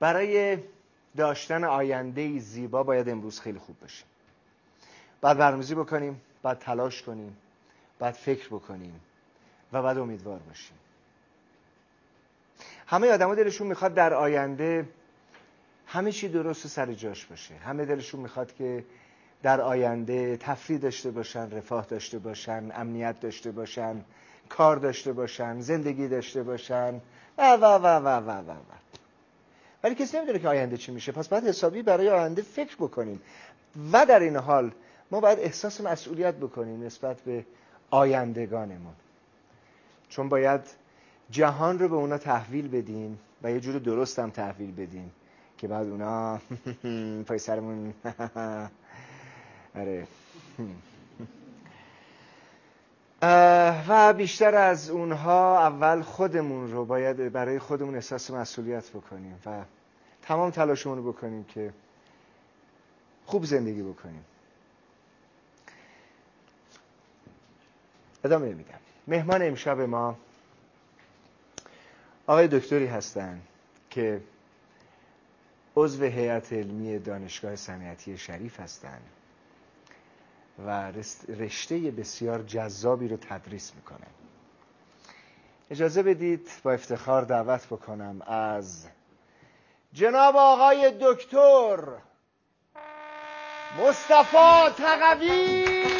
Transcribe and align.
برای 0.00 0.58
داشتن 1.16 1.64
آینده 1.64 2.38
زیبا 2.38 2.82
باید 2.82 3.08
امروز 3.08 3.40
خیلی 3.40 3.58
خوب 3.58 3.80
باشیم. 3.80 4.06
بعد 5.20 5.38
برنامه‌ریزی 5.38 5.74
بکنیم 5.74 6.20
بعد 6.42 6.58
تلاش 6.58 7.02
کنیم 7.02 7.36
بعد 7.98 8.14
فکر 8.14 8.48
بکنیم 8.48 9.00
و 9.72 9.82
بعد 9.82 9.98
امیدوار 9.98 10.38
باشیم. 10.38 10.76
همه 12.86 13.10
آدما 13.12 13.34
دلشون 13.34 13.66
می‌خواد 13.66 13.94
در 13.94 14.14
آینده 14.14 14.88
همه 15.86 16.12
چی 16.12 16.28
درست 16.28 16.64
و 16.64 16.68
سر 16.68 16.92
جاش 16.92 17.26
باشه. 17.26 17.54
همه 17.54 17.84
دلشون 17.84 18.20
می‌خواد 18.20 18.54
که 18.54 18.84
در 19.42 19.60
آینده 19.60 20.36
تفریح 20.36 20.78
داشته 20.78 21.10
باشن 21.10 21.50
رفاه 21.50 21.86
داشته 21.86 22.18
باشن 22.18 22.70
امنیت 22.74 23.20
داشته 23.20 23.50
باشن. 23.52 24.04
کار 24.48 24.76
داشته 24.76 25.12
باشن 25.12 25.60
زندگی 25.60 26.08
داشته 26.08 26.42
باشن. 26.42 27.00
و 27.38 27.56
و 27.56 27.64
و 27.64 27.86
و 27.86 28.08
و 28.08 28.30
و, 28.30 28.52
و. 28.52 28.54
ولی 29.84 29.94
کسی 29.94 30.16
نمی‌دونه 30.16 30.38
که 30.38 30.48
آینده 30.48 30.76
چی 30.76 30.92
میشه. 30.92 31.12
پس 31.12 31.28
باید 31.28 31.44
حسابی 31.44 31.82
برای 31.82 32.08
آینده 32.08 32.42
فکر 32.42 32.76
بکنیم. 32.76 33.20
و 33.92 34.06
در 34.06 34.20
این 34.20 34.36
حال 34.36 34.70
ما 35.10 35.20
باید 35.20 35.38
احساس 35.38 35.80
مسئولیت 35.80 36.34
بکنیم 36.34 36.82
نسبت 36.82 37.20
به 37.20 37.44
آیندگانمون. 37.90 38.94
چون 40.08 40.28
باید 40.28 40.60
جهان 41.30 41.78
رو 41.78 41.88
به 41.88 41.94
اونا 41.94 42.18
تحویل 42.18 42.68
بدیم 42.68 43.18
و 43.42 43.50
یه 43.50 43.60
جور 43.60 43.78
درست 43.78 44.18
هم 44.18 44.30
تحویل 44.30 44.72
بدیم 44.72 45.10
که 45.58 45.68
بعد 45.68 45.86
اونا 45.86 46.40
پای 47.28 47.38
سرمون 47.38 47.94
آره. 49.80 50.06
و 53.22 54.12
بیشتر 54.16 54.54
از 54.54 54.90
اونها 54.90 55.66
اول 55.66 56.02
خودمون 56.02 56.72
رو 56.72 56.84
باید 56.84 57.32
برای 57.32 57.58
خودمون 57.58 57.94
احساس 57.94 58.30
مسئولیت 58.30 58.90
بکنیم 58.90 59.40
و 59.46 59.62
تمام 60.22 60.50
تلاشمون 60.50 60.98
رو 60.98 61.12
بکنیم 61.12 61.44
که 61.44 61.72
خوب 63.26 63.44
زندگی 63.44 63.82
بکنیم. 63.82 64.24
ادامه 68.24 68.54
میدم. 68.54 68.78
مهمان 69.08 69.42
امشب 69.42 69.80
ما 69.80 70.16
آقای 72.26 72.48
دکتری 72.48 72.86
هستند 72.86 73.42
که 73.90 74.20
عضو 75.76 76.04
هیئت 76.04 76.52
علمی 76.52 76.98
دانشگاه 76.98 77.56
صنعتی 77.56 78.18
شریف 78.18 78.60
هستند. 78.60 79.02
و 80.66 80.92
رشته 81.28 81.78
بسیار 81.78 82.42
جذابی 82.42 83.08
رو 83.08 83.16
تدریس 83.16 83.72
می‌کنن 83.74 84.10
اجازه 85.70 86.02
بدید 86.02 86.48
با 86.62 86.72
افتخار 86.72 87.22
دعوت 87.22 87.66
بکنم 87.66 88.22
از 88.22 88.86
جناب 89.92 90.36
آقای 90.36 90.92
دکتر 91.00 91.78
مصطفی 93.78 94.70
تقوی! 94.76 95.97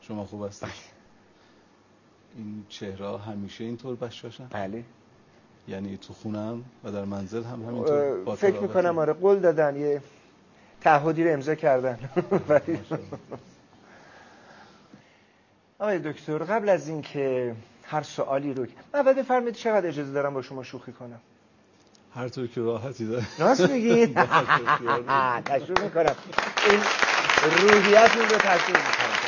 شما 0.00 0.24
خوب 0.24 0.44
هستید؟ 0.44 0.68
این 2.36 2.64
چهره 2.68 3.18
همیشه 3.18 3.64
اینطور 3.64 3.96
بشاشن؟ 3.96 4.46
بله. 4.50 4.84
یعنی 5.68 5.96
تو 5.96 6.12
خونم 6.14 6.64
و 6.84 6.92
در 6.92 7.04
منزل 7.04 7.44
هم 7.44 7.62
همینطور؟ 7.62 8.34
فکر 8.34 8.60
می‌کنم 8.60 8.98
آره 8.98 9.12
قول 9.12 9.38
دادن 9.38 9.76
یه 9.76 10.02
تعهدی 10.80 11.24
رو 11.24 11.32
امضا 11.32 11.54
کردن. 11.54 11.98
آقای 15.78 15.98
دکتر 15.98 16.38
قبل 16.38 16.68
از 16.68 16.88
اینکه 16.88 17.54
هر 17.84 18.02
سوالی 18.02 18.54
رو 18.54 18.66
من 18.94 19.02
بعد 19.02 19.22
فرمید 19.22 19.54
چقدر 19.54 19.86
اجازه 19.88 20.12
دارم 20.12 20.34
با 20.34 20.42
شما 20.42 20.62
شوخی 20.62 20.92
کنم؟ 20.92 21.20
هر 22.14 22.28
طور 22.28 22.46
که 22.46 22.60
راحتی 22.60 23.06
داره. 23.06 23.26
راست 23.38 23.70
میگید 23.70 24.14
تشویق 25.44 25.82
می‌کنم. 25.82 26.14
این 26.70 26.80
روحیتون 27.60 28.22
رو 28.22 28.38
تشویق 28.38 28.76
می‌کنم. 28.76 29.22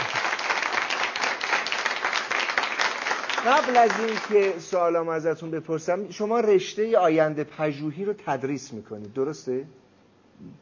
قبل 3.47 3.77
از 3.77 3.91
این 3.99 4.19
که 4.29 4.59
سوالام 4.59 5.09
ازتون 5.09 5.51
بپرسم 5.51 6.11
شما 6.11 6.41
رشته 6.41 6.99
آینده 6.99 7.45
پژوهی 7.45 8.05
رو 8.05 8.13
تدریس 8.27 8.73
می‌کنید 8.73 9.13
درسته؟ 9.13 9.65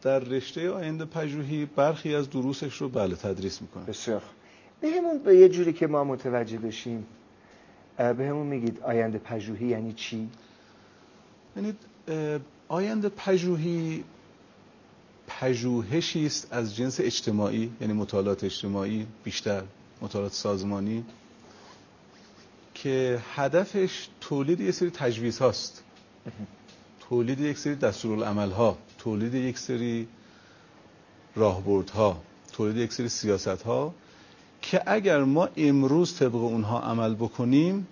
در 0.02 0.18
رشته 0.18 0.70
آینده 0.70 1.04
پژوهی 1.04 1.66
برخی 1.76 2.14
از 2.14 2.30
دروسش 2.30 2.76
رو 2.76 2.88
بله 2.88 3.16
تدریس 3.16 3.62
می‌کنه 3.62 3.84
بسیار 3.84 4.22
بهمون 4.80 5.18
به 5.18 5.36
یه 5.36 5.48
جوری 5.48 5.72
که 5.72 5.86
ما 5.86 6.04
متوجه 6.04 6.58
بشیم 6.58 7.06
بهمون 7.96 8.46
میگید 8.46 8.80
آینده 8.82 9.18
پژوهی 9.18 9.66
یعنی 9.66 9.92
چی؟ 9.92 10.28
یعنی 11.56 11.76
آینده 12.68 13.08
پژوهی 13.08 14.04
پژوهشی 15.26 16.26
است 16.26 16.48
از 16.50 16.76
جنس 16.76 17.00
اجتماعی 17.00 17.70
یعنی 17.80 17.92
مطالعات 17.92 18.44
اجتماعی 18.44 19.06
بیشتر 19.24 19.62
مطالعات 20.02 20.32
سازمانی 20.32 21.04
که 22.74 23.20
هدفش 23.34 24.08
تولید 24.20 24.60
یک 24.60 24.70
سری 24.70 24.90
تجویز 24.90 25.38
هاست. 25.38 25.82
تولید 27.08 27.40
یک 27.40 27.58
سری 27.58 27.74
دستورالعمل 27.74 28.50
ها 28.50 28.78
تولید 28.98 29.34
یک 29.34 29.58
سری 29.58 30.08
راهبرد 31.36 31.90
ها 31.90 32.20
تولید 32.52 32.76
یک 32.76 32.92
سری 32.92 33.08
سیاست 33.08 33.62
ها 33.62 33.94
که 34.62 34.82
اگر 34.86 35.24
ما 35.24 35.48
امروز 35.56 36.16
طبق 36.18 36.34
اونها 36.34 36.80
عمل 36.80 37.14
بکنیم 37.14 37.86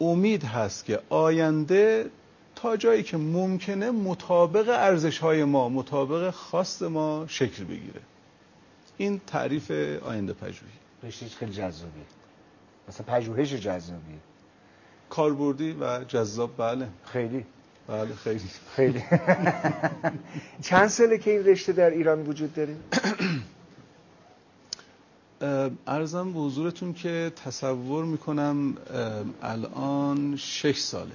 امید 0.00 0.44
هست 0.44 0.84
که 0.84 1.00
آینده 1.08 2.10
تا 2.54 2.76
جایی 2.76 3.02
که 3.02 3.16
ممکنه 3.16 3.90
مطابق 3.90 4.68
ارزش 4.68 5.18
های 5.18 5.44
ما 5.44 5.68
مطابق 5.68 6.30
خواست 6.30 6.82
ما 6.82 7.24
شکل 7.28 7.64
بگیره. 7.64 8.00
این 8.96 9.20
تعریف 9.26 9.70
آینده 10.04 10.32
پژوهی. 10.32 10.72
رشتهش 11.02 11.36
خیلی 11.36 11.52
جذابی 11.52 12.00
مثلا 12.88 13.06
پژوهش 13.06 13.54
جذابی 13.54 14.18
کاربردی 15.10 15.72
و 15.72 16.04
جذاب 16.04 16.50
بله. 16.56 16.88
خیلی. 17.04 17.44
بله 17.88 18.14
خیلی. 18.14 18.50
خیلی. 18.76 19.04
چند 20.68 20.86
ساله 20.86 21.18
که 21.18 21.30
این 21.30 21.44
رشته 21.44 21.72
در 21.72 21.90
ایران 21.90 22.22
وجود 22.22 22.54
داره؟ 22.54 22.76
ارزم 25.86 26.32
به 26.32 26.38
حضورتون 26.38 26.92
که 26.92 27.32
تصور 27.44 28.04
می‌کنم 28.04 28.76
الان 29.42 30.36
شش 30.36 30.78
ساله. 30.78 31.12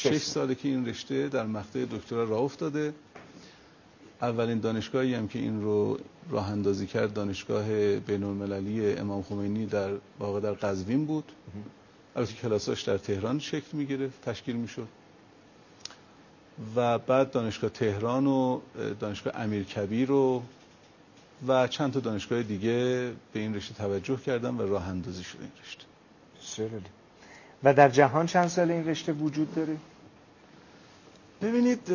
شش, 0.00 0.16
ساله 0.22 0.54
که 0.54 0.68
این 0.68 0.86
رشته 0.86 1.28
در 1.28 1.46
مقطع 1.46 1.84
دکترا 1.84 2.24
راه 2.24 2.40
افتاده. 2.40 2.94
اولین 4.22 4.60
دانشگاهی 4.60 5.14
هم 5.14 5.28
که 5.28 5.38
این 5.38 5.62
رو 5.62 5.98
راه 6.30 6.50
اندازی 6.50 6.86
کرد 6.86 7.12
دانشگاه 7.12 7.96
بین 7.96 8.22
المللی 8.24 8.92
امام 8.92 9.22
خمینی 9.22 9.66
در 9.66 9.90
واقع 10.18 10.40
در 10.40 10.52
قزوین 10.52 11.06
بود. 11.06 11.32
البته 12.16 12.32
کلاساش 12.34 12.82
در 12.82 12.98
تهران 12.98 13.38
شکل 13.38 13.68
می 13.72 13.86
گرفت 13.86 14.20
تشکیل 14.20 14.56
می 14.56 14.68
شد 14.68 14.88
و 16.76 16.98
بعد 16.98 17.30
دانشگاه 17.30 17.70
تهران 17.70 18.26
و 18.26 18.60
دانشگاه 19.00 19.32
امیرکبیر 19.36 20.08
رو 20.08 20.42
و 21.48 21.68
چند 21.68 21.92
تا 21.92 22.00
دانشگاه 22.00 22.42
دیگه 22.42 23.12
به 23.32 23.40
این 23.40 23.54
رشته 23.54 23.74
توجه 23.74 24.16
کردن 24.16 24.54
و 24.54 24.66
راه 24.68 24.88
اندازی 24.88 25.24
شد 25.24 25.38
این 25.40 25.50
رشته. 25.64 25.84
و 27.64 27.74
در 27.74 27.88
جهان 27.88 28.26
چند 28.26 28.48
سال 28.48 28.70
این 28.70 28.88
رشته 28.88 29.12
وجود 29.12 29.54
داره؟ 29.54 29.76
ببینید 31.42 31.92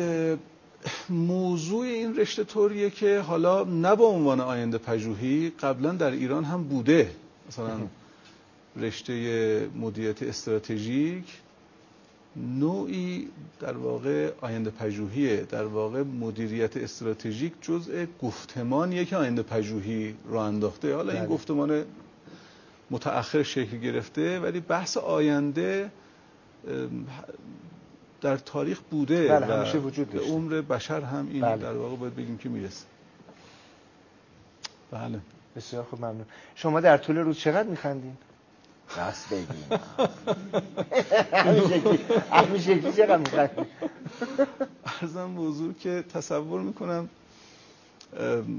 موضوع 1.10 1.84
این 1.84 2.16
رشته 2.16 2.44
طوریه 2.44 2.90
که 2.90 3.20
حالا 3.20 3.64
نه 3.64 3.94
با 3.94 4.04
عنوان 4.04 4.40
آینده 4.40 4.78
پژوهی 4.78 5.50
قبلا 5.50 5.92
در 5.92 6.10
ایران 6.10 6.44
هم 6.44 6.64
بوده 6.64 7.10
مثلا 7.48 7.78
رشته 8.76 9.68
مدیریت 9.76 10.22
استراتژیک 10.22 11.24
نوعی 12.36 13.28
در 13.60 13.76
واقع 13.76 14.30
آینده 14.40 14.70
پژوهیه 14.70 15.46
در 15.50 15.64
واقع 15.64 16.02
مدیریت 16.02 16.76
استراتژیک 16.76 17.52
جزء 17.60 18.06
گفتمانیه 18.22 19.04
که 19.04 19.16
آینده 19.16 19.42
پژوهی 19.42 20.14
رو 20.24 20.36
انداخته 20.36 20.94
حالا 20.94 21.12
این 21.12 21.22
بله. 21.22 21.30
گفتمان 21.30 21.84
متأخر 22.90 23.42
شکل 23.42 23.78
گرفته 23.78 24.40
ولی 24.40 24.60
بحث 24.60 24.96
آینده 24.96 25.90
در 28.20 28.36
تاریخ 28.36 28.80
بوده 28.90 29.28
بله 29.28 29.46
همیشه 29.46 29.78
وجود 29.78 30.12
داشته. 30.12 30.32
عمر 30.32 30.60
بشر 30.60 31.00
هم 31.00 31.28
این 31.32 31.42
بله. 31.42 31.56
در 31.56 31.72
واقع 31.72 31.96
باید 31.96 32.16
بگیم 32.16 32.38
که 32.38 32.48
می‌رسه. 32.48 32.84
بله. 34.90 35.18
بسیار 35.56 35.84
خوب 35.84 35.98
ممنون. 35.98 36.24
شما 36.54 36.80
در 36.80 36.96
طول 36.98 37.18
روز 37.18 37.38
چقدر 37.38 37.68
میخندین؟ 37.68 38.16
راست 38.96 39.28
بگیم 39.32 39.80
همین 42.32 42.60
شکلی 42.60 42.92
چقدر 42.92 43.16
میخندین؟ 43.16 43.66
ارزم 45.02 45.34
به 45.34 45.40
حضور 45.40 45.74
که 45.74 46.04
تصور 46.14 46.60
می‌کنم 46.60 47.08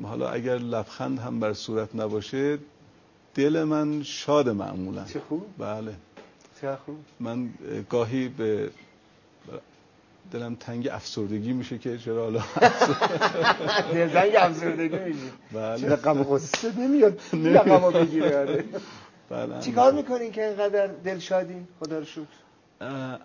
حالا 0.03 0.29
اگر 0.29 0.57
لبخند 0.57 1.19
هم 1.19 1.39
بر 1.39 1.53
صورت 1.53 1.95
نباشه 1.95 2.57
دل 3.37 3.63
من 3.63 4.03
شاد 4.03 4.49
معمولا. 4.49 5.03
چه 5.05 5.19
خوب؟ 5.19 5.45
بله. 5.57 5.93
چه 6.61 6.75
خوب. 6.85 6.95
من 7.19 7.49
گاهی 7.89 8.27
به 8.27 8.69
دلم 10.31 10.55
تنگ 10.55 10.87
افسردگی 10.91 11.53
میشه 11.53 11.77
که 11.77 11.97
چرا 11.97 12.23
حالا 12.23 12.39
دل 13.93 14.09
تنگ 14.09 14.31
افسردگی 14.37 14.97
میشه. 14.97 15.31
بله. 15.53 15.81
چرا 15.81 15.95
غم 15.95 16.23
غصه 16.23 16.79
نمیاد. 16.79 17.21
رقمو 17.33 17.91
بگیره 17.91 18.37
آره. 18.39 18.63
بله. 19.29 19.59
چیکار 19.59 19.93
می‌کنین 19.93 20.31
که 20.31 20.47
اینقدر 20.47 20.87
دل 20.87 21.19
شادین 21.19 21.67
خدا 21.79 21.99
رو 21.99 22.05
شکر. 22.05 22.37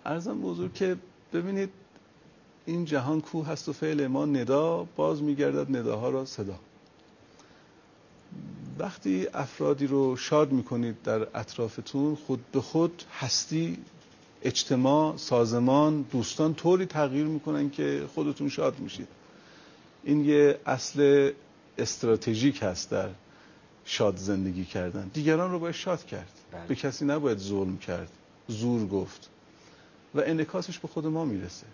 ارزم 0.05 0.41
بزرگ 0.41 0.73
که 0.73 0.95
ببینید 1.33 1.69
این 2.65 2.85
جهان 2.85 3.21
کو 3.21 3.43
هست 3.43 3.69
و 3.69 3.73
فعل 3.73 4.07
ما 4.07 4.25
ندا 4.25 4.87
باز 4.95 5.23
میگردد 5.23 5.75
نداها 5.77 6.09
را 6.09 6.25
صدا. 6.25 6.55
وقتی 8.79 9.27
افرادی 9.33 9.87
رو 9.87 10.17
شاد 10.17 10.51
می‌کنید 10.51 11.01
در 11.03 11.27
اطرافتون 11.39 12.15
خود 12.15 12.51
به 12.51 12.61
خود 12.61 13.03
هستی 13.19 13.77
اجتماع 14.41 15.17
سازمان 15.17 16.01
دوستان 16.01 16.53
طوری 16.53 16.85
تغییر 16.85 17.25
می‌کنن 17.25 17.69
که 17.69 18.03
خودتون 18.13 18.49
شاد 18.49 18.79
میشید. 18.79 19.07
این 20.03 20.25
یه 20.25 20.59
اصل 20.65 21.31
استراتژیک 21.77 22.59
هست 22.63 22.89
در 22.89 23.09
شاد 23.85 24.17
زندگی 24.17 24.65
کردن. 24.65 25.11
دیگران 25.13 25.51
رو 25.51 25.59
باید 25.59 25.75
شاد 25.75 26.05
کرد. 26.05 26.31
بله. 26.51 26.67
به 26.67 26.75
کسی 26.75 27.05
نباید 27.05 27.37
ظلم 27.37 27.77
کرد 27.77 28.09
زور 28.47 28.87
گفت. 28.87 29.29
و 30.15 30.19
انعکاسش 30.19 30.79
به 30.79 30.87
خود 30.87 31.05
ما 31.05 31.25
می‌رسه. 31.25 31.65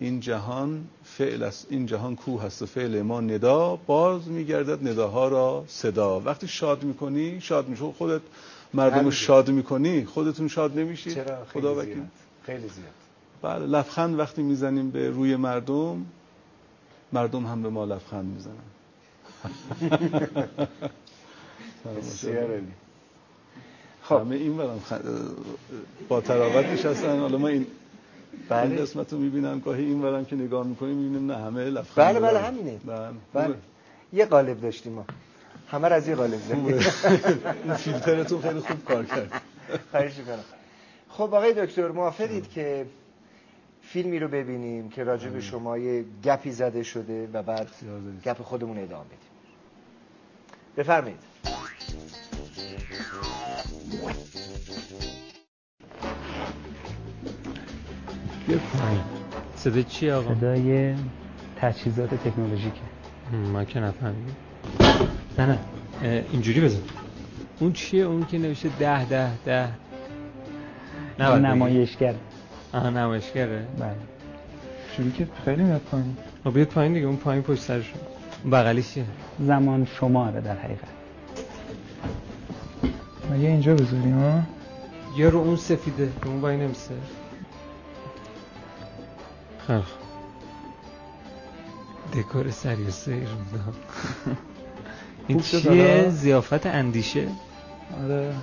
این 0.00 0.20
جهان 0.20 0.84
فعل 1.04 1.42
است 1.42 1.66
این 1.70 1.86
جهان 1.86 2.16
کوه 2.16 2.42
هست 2.42 2.62
و 2.62 2.66
فعل 2.66 3.02
ما 3.02 3.20
ندا 3.20 3.76
باز 3.76 4.28
میگردد 4.28 4.88
نداها 4.88 5.28
را 5.28 5.64
صدا. 5.68 6.20
وقتی 6.20 6.48
شاد 6.48 6.82
می‌کنی 6.82 7.40
شاد 7.40 7.68
میشه 7.68 7.84
خودت 7.84 8.20
مردم 8.74 9.04
رو 9.04 9.10
شاد 9.10 9.50
می‌کنی 9.50 10.04
خودتون 10.04 10.48
شاد 10.48 10.78
نمیشی. 10.78 11.14
چرا؟ 11.14 11.44
خیلی 11.44 11.66
خدا 11.66 11.84
زیاد. 11.84 11.96
خیلی 12.42 12.68
زیاد. 12.68 12.94
بله 13.42 13.66
لبخند 13.66 14.18
وقتی 14.18 14.42
می‌زنیم 14.42 14.90
به 14.90 15.10
روی 15.10 15.36
مردم 15.36 16.06
مردم 17.12 17.46
هم 17.46 17.62
به 17.62 17.68
ما 17.68 17.84
لبخند 17.84 18.24
می‌زنن. 18.24 18.54
بسیار 21.98 22.60
خب. 24.02 24.20
همه 24.20 24.36
این 24.36 24.56
برم 24.56 24.80
با 26.08 26.20
تراوت 26.20 26.66
نشستن. 26.66 27.20
حالا 27.20 27.38
ما 27.38 27.48
این 27.48 27.66
بله. 28.48 28.70
این 28.70 28.82
قسمت 28.82 29.12
رو 29.12 29.18
می‌بینم 29.18 29.60
گاهی 29.60 29.84
این 29.84 30.02
ورم 30.02 30.24
که 30.24 30.36
نگاه 30.36 30.66
می‌کنیم 30.66 30.96
می‌بینیم 30.96 31.32
نه 31.32 31.36
همه 31.36 31.64
لبخند 31.64 32.04
بله 32.06 32.20
بله 32.20 32.38
همینه. 32.38 32.80
بله. 32.86 33.10
بله. 33.32 33.54
یه 34.12 34.26
قالب 34.26 34.60
داشتیم 34.60 34.92
ما. 34.92 35.04
همه 35.68 35.88
از 35.88 36.08
یه 36.08 36.14
قالب 36.14 36.40
زدیم 36.40 36.66
این 36.66 37.74
فیلترتون 37.74 38.40
خیلی 38.40 38.60
خوب 38.60 38.84
کار 38.84 39.04
کرد. 39.04 39.42
خواهش 39.90 40.12
کنم 40.14 40.44
خب 41.08 41.22
آقای 41.22 41.66
دکتر 41.66 41.88
موافقید 41.88 42.50
که 42.50 42.86
فیلمی 43.82 44.18
رو 44.18 44.28
ببینیم 44.28 44.88
که 44.88 45.04
راجع 45.04 45.28
به 45.28 45.40
شما 45.40 45.78
یه 45.78 46.04
گپی 46.24 46.52
زده 46.52 46.82
شده 46.82 47.28
و 47.32 47.42
بعد 47.42 47.68
گپ 48.24 48.42
خودمون 48.42 48.78
ادامه 48.78 49.04
بدیم. 49.04 49.18
بفرمایید. 50.76 51.18
بیا 58.48 58.58
پایین 58.58 59.00
صدا 59.56 59.82
چی 59.82 60.10
آقا؟ 60.10 60.34
صدای 60.34 60.94
تجهیزات 61.56 62.14
تکنولوژیکه 62.14 62.80
ما 63.52 63.64
که 63.64 63.80
نفهمیدیم 63.80 64.36
نه 65.38 65.46
نه. 65.46 65.58
اینجوری 66.32 66.60
بزن. 66.60 66.80
اون 67.60 67.72
چیه؟ 67.72 68.04
اون 68.04 68.26
که 68.26 68.38
نوشته 68.38 68.68
ده 68.78 69.04
ده 69.04 69.30
ده. 69.44 69.68
نه 71.18 71.38
نمایشگر. 71.38 72.14
آها 72.72 72.90
نمایشگره. 72.90 73.66
بله. 73.78 73.94
شروع 74.96 75.10
که 75.10 75.28
خیلی 75.44 75.62
میاد 75.62 75.80
پایین. 75.80 76.16
خب 76.44 76.54
بیاد 76.54 76.66
پایین 76.66 76.92
دیگه. 76.92 77.06
اون 77.06 77.16
پایین 77.16 77.42
پشت 77.42 77.62
سرش. 77.62 77.92
بغلی 78.52 78.82
چیه؟ 78.82 79.04
زمان 79.40 79.84
شماره 79.84 80.40
در 80.40 80.56
حقیقت. 80.56 80.88
مگه 83.32 83.48
اینجا 83.48 83.74
بذاریم 83.74 84.18
ها؟ 84.18 84.40
یا 85.16 85.28
رو 85.28 85.38
اون 85.38 85.56
سفیده. 85.56 86.08
رو 86.22 86.30
اون 86.30 86.40
وای 86.40 86.56
نمیسه. 86.56 86.94
خیلی 89.66 89.82
دکور 92.14 92.50
سری 92.50 92.84
و 92.84 92.90
سیر. 92.90 93.28
این 95.28 95.40
چیه؟ 95.40 96.08
زیافت 96.10 96.66
اندیشه؟ 96.66 97.28
آره. 98.04 98.34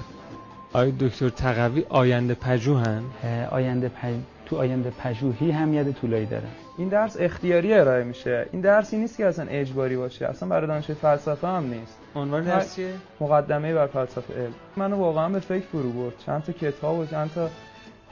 آیا 0.73 0.91
دکتر 0.99 1.29
تقوی 1.29 1.85
آینده 1.89 2.33
پژوهن؟ 2.33 3.03
آینده 3.51 3.89
پج... 3.89 4.13
تو 4.45 4.57
آینده 4.57 4.89
پژوهی 4.89 5.51
هم 5.51 5.73
ید 5.73 5.91
طولایی 5.91 6.25
داره. 6.25 6.47
این 6.77 6.87
درس 6.87 7.17
اختیاری 7.19 7.73
ارائه 7.73 8.03
میشه. 8.03 8.47
این 8.51 8.61
درسی 8.61 8.97
نیست 8.97 9.17
که 9.17 9.25
اصلا 9.25 9.45
اجباری 9.49 9.97
باشه. 9.97 10.27
اصلا 10.27 10.49
برای 10.49 10.67
دانش 10.67 10.91
فلسفه 10.91 11.47
هم 11.47 11.63
نیست. 11.63 11.97
عنوان 12.15 12.43
درس 12.43 12.75
چیه؟ 12.75 12.93
مقدمه 13.21 13.73
بر 13.73 13.87
فلسفه 13.87 14.33
علم. 14.33 14.53
منو 14.77 14.97
واقعا 14.97 15.29
به 15.29 15.39
فکر 15.39 15.65
فرو 15.71 15.91
برد. 15.91 16.13
چند 16.25 16.43
تا 16.43 16.51
کتاب 16.51 16.99
و 16.99 17.05
چند 17.05 17.31
تا 17.35 17.49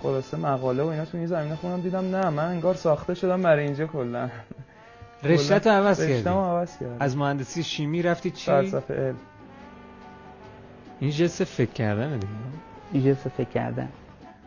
خلاصه 0.04 0.38
مقاله 0.38 0.84
و 0.84 0.88
اینا 0.88 1.06
تو 1.06 1.18
این 1.18 1.28
زمینه 1.28 1.56
خونم 1.56 1.82
دیدم 1.82 2.16
نه 2.16 2.30
من 2.30 2.46
انگار 2.46 2.76
ساخته 2.76 3.14
شدم 3.14 3.42
برای 3.42 3.66
اینجا 3.66 3.88
کلا. 3.88 4.30
رشته 5.24 5.60
تو 5.60 5.70
عوض 5.70 6.00
کردی؟ 6.00 6.30
عوض 6.30 6.78
کردم. 6.78 6.96
از 7.00 7.18
مهندسی 7.18 7.64
شیمی 7.64 8.02
رفتی 8.02 8.32
چی؟ 8.32 8.46
فلسفه 8.46 8.94
علم. 8.94 9.16
این 11.00 11.12
جنس 11.12 11.42
فکر 11.42 11.72
کردن 11.72 12.14
دیگه. 12.14 12.28
این 12.92 13.04
جنس 13.04 13.28
فکر 13.28 13.50
کردن. 13.50 13.90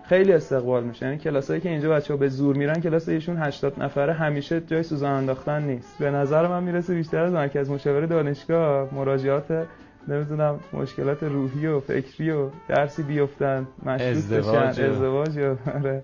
خیلی 0.08 0.32
استقبال 0.32 0.84
میشه. 0.84 1.06
یعنی 1.06 1.19
کلاسایی 1.19 1.60
که 1.60 1.69
اینجا 1.69 1.90
بچه‌ها 1.90 2.16
به 2.16 2.28
زور 2.28 2.56
میرن 2.56 2.81
کلاس 2.81 3.08
ایشون 3.08 3.37
80 3.37 3.82
نفره 3.82 4.12
همیشه 4.12 4.60
جای 4.60 4.82
سوزن 4.82 5.10
انداختن 5.10 5.62
نیست. 5.62 5.98
به 5.98 6.10
نظر 6.10 6.48
من 6.48 6.62
می‌رسه 6.62 6.94
بیشتر 6.94 7.19
از 7.19 7.32
مرکز 7.32 7.70
مشاور 7.70 8.06
دانشگاه 8.06 8.94
مراجعات 8.94 9.66
نمی‌دونم 10.08 10.60
مشکلات 10.72 11.22
روحی 11.22 11.66
و 11.66 11.80
فکری 11.80 12.30
و 12.30 12.50
درسی 12.68 13.02
بیفتن 13.02 13.66
مشروط 13.86 14.24
بشن 14.24 14.82
ازدواج 14.82 15.38
و 15.38 15.56
آره. 15.74 16.02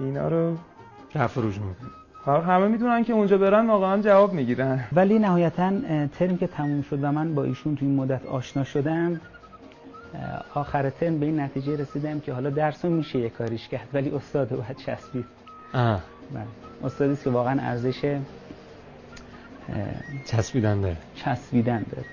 اینا 0.00 0.28
رو 0.28 0.56
رفع 1.14 1.40
روش 1.40 1.58
همه 2.26 2.68
می‌دونن 2.68 3.04
که 3.04 3.12
اونجا 3.12 3.38
برن 3.38 3.66
واقعا 3.66 4.02
جواب 4.02 4.32
می‌گیرن. 4.32 4.84
ولی 4.96 5.18
نهایتا 5.18 5.72
ترم 6.18 6.36
که 6.36 6.46
تموم 6.46 6.82
شد 6.82 7.04
و 7.04 7.12
من 7.12 7.34
با 7.34 7.44
ایشون 7.44 7.76
تو 7.76 7.84
این 7.84 7.96
مدت 7.96 8.26
آشنا 8.26 8.64
شدم 8.64 9.20
آخر 10.54 10.90
ترم 10.90 11.18
به 11.18 11.26
این 11.26 11.40
نتیجه 11.40 11.76
رسیدم 11.76 12.20
که 12.20 12.32
حالا 12.32 12.50
درس 12.50 12.84
میشه 12.84 13.18
یه 13.18 13.30
کاریش 13.30 13.68
کرد 13.68 13.88
ولی 13.92 14.10
استاد 14.10 14.48
باید 14.48 14.76
چسبید. 14.76 15.24
بله. 15.72 16.46
استادی 16.84 17.16
که 17.16 17.30
واقعا 17.30 17.60
ارزش 17.60 18.18
چسبیدن 20.26 20.80
داره. 20.80 20.96
چسبیدن 21.14 21.84
داره. 21.90 22.06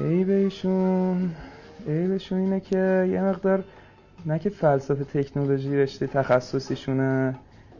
ای 0.00 0.24
بهشون 0.24 1.30
ای 1.86 2.06
بهشون 2.06 2.38
اینه 2.38 2.60
که 2.60 3.08
یه 3.12 3.22
مقدار 3.22 3.64
نه 4.26 4.38
که 4.38 4.50
فلسفه 4.50 5.04
تکنولوژی 5.04 5.76
رشته 5.76 6.06
تخصصیشونه 6.06 7.34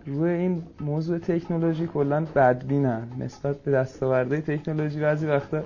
روی 0.06 0.30
این 0.30 0.62
موضوع 0.80 1.18
تکنولوژی 1.18 1.86
کلا 1.86 2.26
بدبینن. 2.36 3.02
نسبت 3.18 3.56
به 3.56 3.70
دستاوردهای 3.70 4.40
تکنولوژی 4.40 5.00
بعضی 5.00 5.26
وقتا 5.26 5.62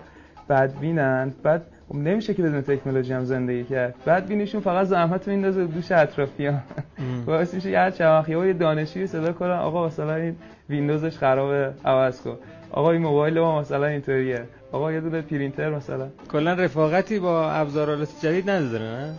بدبینن. 0.48 1.32
بعد 1.42 1.62
خب 1.88 1.94
نمیشه 1.94 2.34
که 2.34 2.42
بدون 2.42 2.60
تکنولوژی 2.60 3.12
هم 3.12 3.24
زندگی 3.24 3.64
کرد. 3.64 3.94
بعد 4.04 4.26
بینیشون 4.26 4.60
فقط 4.60 4.86
زحمت 4.86 5.28
میندازه 5.28 5.66
دوش 5.66 5.92
اطرافیان. 5.92 6.62
باعث 7.26 7.54
میشه 7.54 7.70
یه 7.70 7.90
چمخی 7.90 8.32
های 8.32 8.52
دانشی 8.52 9.06
صدا 9.06 9.32
کنن 9.32 9.50
آقا 9.50 9.86
مثلا 9.86 10.14
این 10.14 10.36
ویندوزش 10.68 11.18
خرابه 11.18 11.72
عوض 11.84 12.20
کن. 12.20 12.36
آقا 12.70 12.90
این 12.90 13.02
موبایل 13.02 13.40
ما 13.40 13.60
مثلا 13.60 13.86
اینطوریه. 13.86 14.44
آقا 14.74 14.92
یه 14.92 15.00
دونه 15.00 15.22
پرینتر 15.22 15.70
مثلا. 15.70 16.06
کلا 16.32 16.52
رفاقتی 16.52 17.18
با 17.18 17.50
ابزارالات 17.50 18.08
جدید 18.22 18.50
نداره 18.50 18.84
نه؟ 18.84 19.14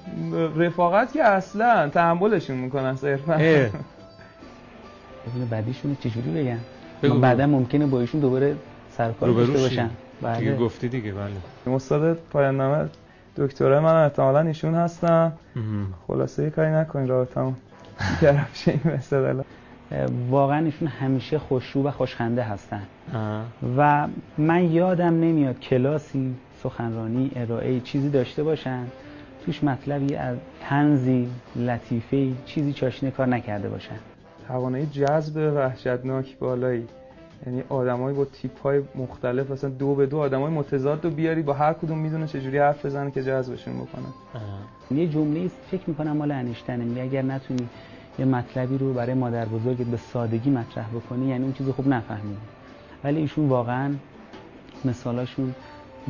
رفاقت 0.57 1.13
که 1.13 1.23
اصلا 1.23 1.89
تحملشون 1.89 2.57
می‌کنن 2.57 2.95
صرفا. 2.95 3.33
بدون 3.33 5.45
بعدیشون 5.51 5.97
چجوری 5.99 6.31
بگم 6.31 6.57
من 7.03 7.21
بعدا 7.21 7.47
ممکنه 7.47 7.85
با 7.85 8.01
ایشون 8.01 8.21
دوباره 8.21 8.55
سرکار 8.97 9.29
داشته 9.29 9.59
باشم 9.59 9.89
بله 10.21 10.37
دیگه 10.39 10.55
گفتی 10.55 10.89
دیگه 10.89 11.13
بله. 11.13 11.75
استاد 11.75 12.17
پایان 12.31 12.57
نامه 12.57 12.89
دکترای 13.37 13.79
من 13.79 14.03
احتمالا 14.03 14.39
ایشون 14.39 14.75
هستن. 14.75 15.33
خلاصه 16.07 16.43
یه 16.43 16.49
کاری 16.49 16.71
نکنین 16.71 17.07
رابطمون 17.07 17.55
گرم 18.21 18.47
شه 18.65 18.71
این 18.71 18.93
مثلا. 18.97 19.43
واقعا 20.29 20.65
ایشون 20.65 20.87
همیشه 20.87 21.39
خوشرو 21.39 21.83
و 21.83 21.91
خوشخنده 21.91 22.43
هستن. 22.43 22.83
و 23.77 24.07
من 24.37 24.71
یادم 24.71 25.13
نمیاد 25.13 25.59
کلاسی 25.59 26.35
سخنرانی 26.63 27.31
ارائه 27.35 27.79
چیزی 27.79 28.09
داشته 28.09 28.43
باشن. 28.43 28.83
توش 29.45 29.63
مطلبی 29.63 30.15
از 30.15 30.37
تنزی 30.61 31.29
لطیفه 31.55 32.31
چیزی 32.45 32.73
چاشنه 32.73 33.11
کار 33.11 33.27
نکرده 33.27 33.69
باشن. 33.69 33.95
توانایی 34.47 34.85
جذب 34.85 35.53
وحشتناک 35.55 36.37
بالایی. 36.37 36.87
یعنی 37.45 37.63
آدمایی 37.69 38.17
با 38.17 38.25
تیپ 38.25 38.61
های 38.61 38.81
مختلف 38.95 39.51
مثلا 39.51 39.69
دو 39.69 39.95
به 39.95 40.05
دو 40.05 40.17
آدمای 40.17 40.51
متضاد 40.51 41.05
رو 41.05 41.11
بیاری 41.11 41.41
با 41.41 41.53
هر 41.53 41.73
کدوم 41.73 41.97
می‌دونه 41.97 42.27
چجوری 42.27 42.57
حرف 42.57 42.85
بزنه 42.85 43.11
که 43.11 43.23
جذبشون 43.23 43.73
بکنه. 43.73 44.05
یه 44.91 45.07
جمله 45.07 45.49
فکر 45.71 45.81
می‌کنم 45.87 46.17
مال 46.17 46.31
انیشتنه. 46.31 46.83
میگه 46.83 47.01
اگر 47.01 47.21
نتونی 47.21 47.69
یه 48.19 48.25
مطلبی 48.25 48.77
رو 48.77 48.93
برای 48.93 49.13
مادر 49.13 49.45
بزرگت 49.45 49.87
به 49.87 49.97
سادگی 49.97 50.49
مطرح 50.49 50.87
بکنی 50.89 51.27
یعنی 51.27 51.43
اون 51.43 51.53
چیز 51.53 51.69
خوب 51.69 51.87
نفهمیدی. 51.87 52.41
ولی 53.03 53.19
ایشون 53.19 53.49
واقعا 53.49 53.95
مثالاشون 54.85 55.55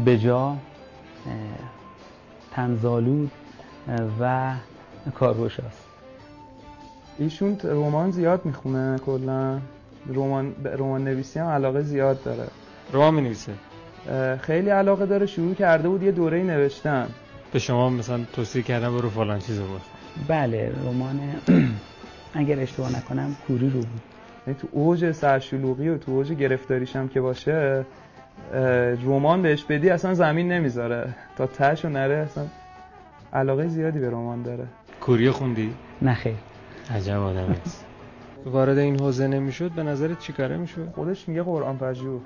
بجا 0.05 0.55
تنزالود 2.51 3.31
و 4.19 4.53
کارگوشاست 5.15 5.85
ایشون 7.17 7.57
رمان 7.63 8.11
زیاد 8.11 8.45
می‌خونه 8.45 8.99
کلا. 9.05 9.59
رمان 10.07 10.55
رمان 10.63 11.03
نویسی 11.03 11.39
هم 11.39 11.47
علاقه 11.47 11.81
زیاد 11.81 12.23
داره. 12.23 12.47
رمان 12.93 13.13
می‌نویسه. 13.13 13.53
خیلی 14.41 14.69
علاقه 14.69 15.05
داره 15.05 15.25
شروع 15.25 15.53
کرده 15.53 15.89
بود 15.89 16.03
یه 16.03 16.11
دوره 16.11 16.43
نوشتن. 16.43 17.07
به 17.53 17.59
شما 17.59 17.89
مثلا 17.89 18.19
توصیه 18.33 18.61
کردن 18.61 18.97
برو 18.97 19.09
فلان 19.09 19.39
چیزو 19.39 19.63
بخون. 19.63 19.79
بله 20.27 20.71
رمان 20.85 21.19
اگر 22.35 22.59
اشتباه 22.59 22.97
نکنم 22.97 23.35
کوری 23.47 23.69
رو 23.69 23.79
بود. 23.79 24.01
یعنی 24.47 24.59
تو 24.59 24.67
اوج 24.71 25.11
سرشلوغی 25.11 25.89
و 25.89 25.97
تو 25.97 26.11
اوج 26.11 26.31
گرفتاریش 26.31 26.95
هم 26.95 27.07
که 27.07 27.21
باشه 27.21 27.85
رمان 29.05 29.41
بهش 29.41 29.63
بدی 29.63 29.89
اصلا 29.89 30.13
زمین 30.13 30.51
نمی‌ذاره. 30.51 31.15
تا 31.37 31.47
تهش 31.47 31.85
و 31.85 31.89
نره 31.89 32.15
اصلا 32.15 32.43
علاقه 33.33 33.67
زیادی 33.67 33.99
به 33.99 34.09
رمان 34.09 34.43
داره. 34.43 34.65
کوری 35.01 35.31
خوندی؟ 35.31 35.73
نه 36.01 36.13
خیر. 36.13 36.33
عجب 36.95 37.19
آدمی 37.19 37.55
است. 37.65 37.85
وارد 38.53 38.77
این 38.77 38.99
حوزه 38.99 39.27
نمی‌شد 39.27 39.71
به 39.71 39.83
نظرت 39.83 40.19
چیکاره 40.19 40.57
می‌شد؟ 40.57 40.89
خودش 40.95 41.29
میگه 41.29 41.43
قرآن 41.43 41.77
پژوه. 41.77 42.21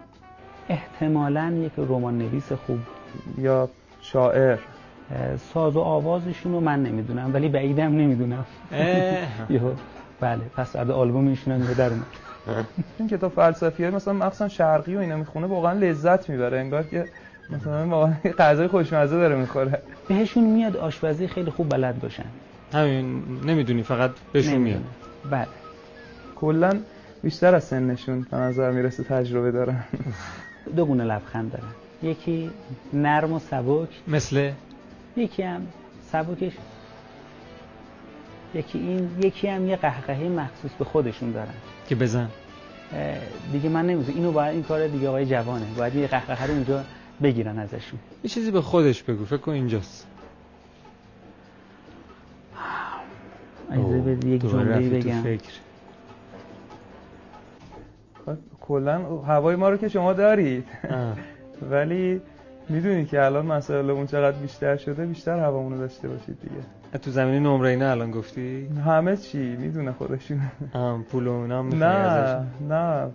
احتمالاً 0.69 1.53
یک 1.65 1.71
رمان 1.77 2.17
نویس 2.17 2.51
خوب. 2.51 2.79
یا 3.37 3.69
شاعر. 4.01 4.57
ساز 5.53 5.75
و 5.75 5.79
آوازشون 5.79 6.51
رو 6.51 6.59
من 6.59 6.83
نمی‌دونم 6.83 7.33
ولی 7.33 7.49
بعیدم 7.49 7.97
نمی‌دونم. 7.97 8.45
بله 10.21 10.41
پس 10.57 10.75
بعد 10.75 10.91
آلبوم 10.91 11.27
ایشون 11.27 11.53
هم 11.53 11.73
در 11.73 11.89
اومد. 11.89 12.05
این 12.99 13.07
کتاب 13.07 13.33
فلسفی 13.33 13.83
های 13.83 13.91
مثلا 13.91 14.13
مخصوصا 14.13 14.47
شرقی 14.47 14.95
و 14.95 14.99
اینا 14.99 15.17
می‌خونه 15.17 15.47
واقعا 15.47 15.73
لذت 15.73 16.29
می‌بره 16.29 16.59
انگار 16.59 16.83
که 16.83 17.05
مثلا 17.49 17.87
واقعا 17.87 18.13
غذای 18.37 18.67
خوشمزه 18.67 19.15
داره 19.17 19.35
می‌خوره. 19.35 19.81
بهشون 20.07 20.43
میاد 20.43 20.77
آشپزی 20.77 21.27
خیلی 21.27 21.51
خوب 21.51 21.69
بلد 21.69 21.99
باشن. 21.99 22.25
همین 22.73 23.23
نمی‌دونی 23.45 23.83
فقط 23.83 24.11
بهشون 24.33 24.57
میاد. 24.57 24.83
بله. 25.31 25.47
کلا 26.35 26.79
بیشتر 27.23 27.55
از 27.55 27.63
سنشون 27.63 28.25
به 28.31 28.37
نظر 28.37 28.71
می‌رسه 28.71 29.03
تجربه 29.03 29.51
دارن. 29.51 29.83
دو 30.75 30.85
گونه 30.85 31.03
لبخند 31.03 31.51
دارن. 31.51 31.67
یکی 32.11 32.51
نرم 32.93 33.33
و 33.33 33.39
سبک. 33.39 33.89
مثل؟ 34.07 34.51
یکی 35.17 35.43
هم 35.43 35.67
سبکش 36.11 36.53
یکی 38.53 38.77
این 38.77 39.09
یکی 39.21 39.47
هم 39.47 39.67
یه 39.67 39.75
قهقهه 39.75 40.23
مخصوص 40.23 40.71
به 40.79 40.85
خودشون 40.85 41.31
دارن. 41.31 41.53
که 41.89 41.95
بزن. 41.95 42.29
دیگه 43.51 43.69
من 43.69 43.85
نمی‌دونم. 43.87 44.17
اینو 44.17 44.31
باید 44.31 44.53
این 44.53 44.63
کار 44.63 44.87
دیگه 44.87 45.07
آقای 45.07 45.25
جوانه. 45.25 45.65
باید 45.77 45.95
یه 45.95 46.07
قهقهه 46.07 46.47
رو 46.47 46.53
اونجا 46.53 46.83
بگیرن 47.23 47.59
ازشون. 47.59 47.99
یه 48.23 48.29
چیزی 48.29 48.51
به 48.51 48.61
خودش 48.61 49.03
بگو. 49.03 49.25
فکر 49.25 49.37
کن 49.37 49.51
اینجاست. 49.51 50.07
اجازه 53.71 54.27
یک 54.27 54.41
جمله 54.41 54.89
بگم. 54.89 55.21
فکر. 55.21 55.51
کلا 58.61 58.97
هوای 59.27 59.55
ما 59.55 59.69
رو 59.69 59.77
که 59.77 59.89
شما 59.89 60.13
دارید. 60.13 60.67
ولی 61.71 62.21
می‌دونید 62.69 63.09
که 63.09 63.25
الان 63.25 63.45
مسائل 63.45 63.89
اون 63.89 64.07
چقدر 64.07 64.37
بیشتر 64.37 64.77
شده 64.77 65.05
بیشتر 65.05 65.39
هوامونو 65.39 65.77
داشته 65.77 66.07
باشید 66.07 66.41
دیگه. 66.41 66.78
تو 66.97 67.11
زمین 67.11 67.43
نمره 67.43 67.69
اینا 67.69 67.91
الان 67.91 68.11
گفتی؟ 68.11 68.67
همه 68.85 69.17
چی 69.17 69.37
می‌دونه 69.37 69.91
خودشون. 69.91 70.41
هم 70.73 71.05
پول 71.11 71.27
و 71.27 71.33
اینا 71.33 71.61
نه 71.61 72.45
نه 72.69 73.11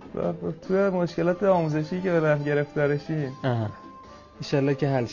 تو 0.67 0.73
مشکلات 0.73 1.43
آموزشی 1.43 2.01
که 2.01 2.11
به 2.11 2.39
گرفتارشی. 2.45 3.27
ان 4.53 4.75
که 4.75 4.89
حل 4.89 5.05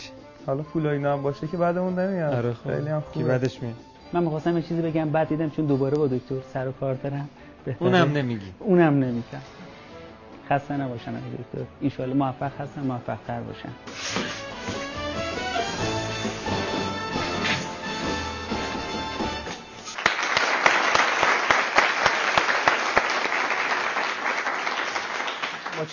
حالا 0.47 0.63
پول 0.63 0.87
و 0.87 0.89
اینا 0.89 1.13
هم 1.13 1.23
باشه 1.23 1.47
که 1.47 1.57
بعدمون 1.57 1.99
نمیاد. 1.99 2.35
آره 2.35 2.53
خب. 2.53 2.71
خیلی 2.71 2.89
هم 2.89 3.01
خوبه. 3.01 3.25
کی 3.25 3.31
بعدش 3.31 3.63
میاد؟ 3.63 3.75
من 4.13 4.23
می‌خواستم 4.23 4.57
یه 4.57 4.63
چیزی 4.63 4.83
بگم 4.83 5.11
بعد 5.11 5.29
دیدم 5.29 5.51
چون 5.51 5.67
دوباره 5.67 5.99
با 5.99 6.07
دکتر 6.07 6.35
سر 6.55 6.69
و 6.69 6.73
کار 6.73 6.95
دارم. 6.95 7.29
اونم 7.79 8.13
نمیگی. 8.13 8.53
اونم 8.59 8.95
نمیگم. 8.95 9.43
خسته 10.51 10.77
نباشن 10.77 11.13
دکتر. 11.13 12.03
ان 12.03 12.13
موفق 12.13 12.61
هستن 12.61 12.81
موفق 12.81 13.19
تر 13.27 13.41
باشن 13.41 13.69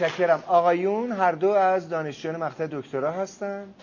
متشکرم. 0.02 0.44
آقایون 0.48 1.12
هر 1.12 1.32
دو 1.32 1.50
از 1.50 1.90
دانشجویان 1.90 2.44
مقطع 2.44 2.68
دکترا 2.72 3.12
هستند 3.12 3.74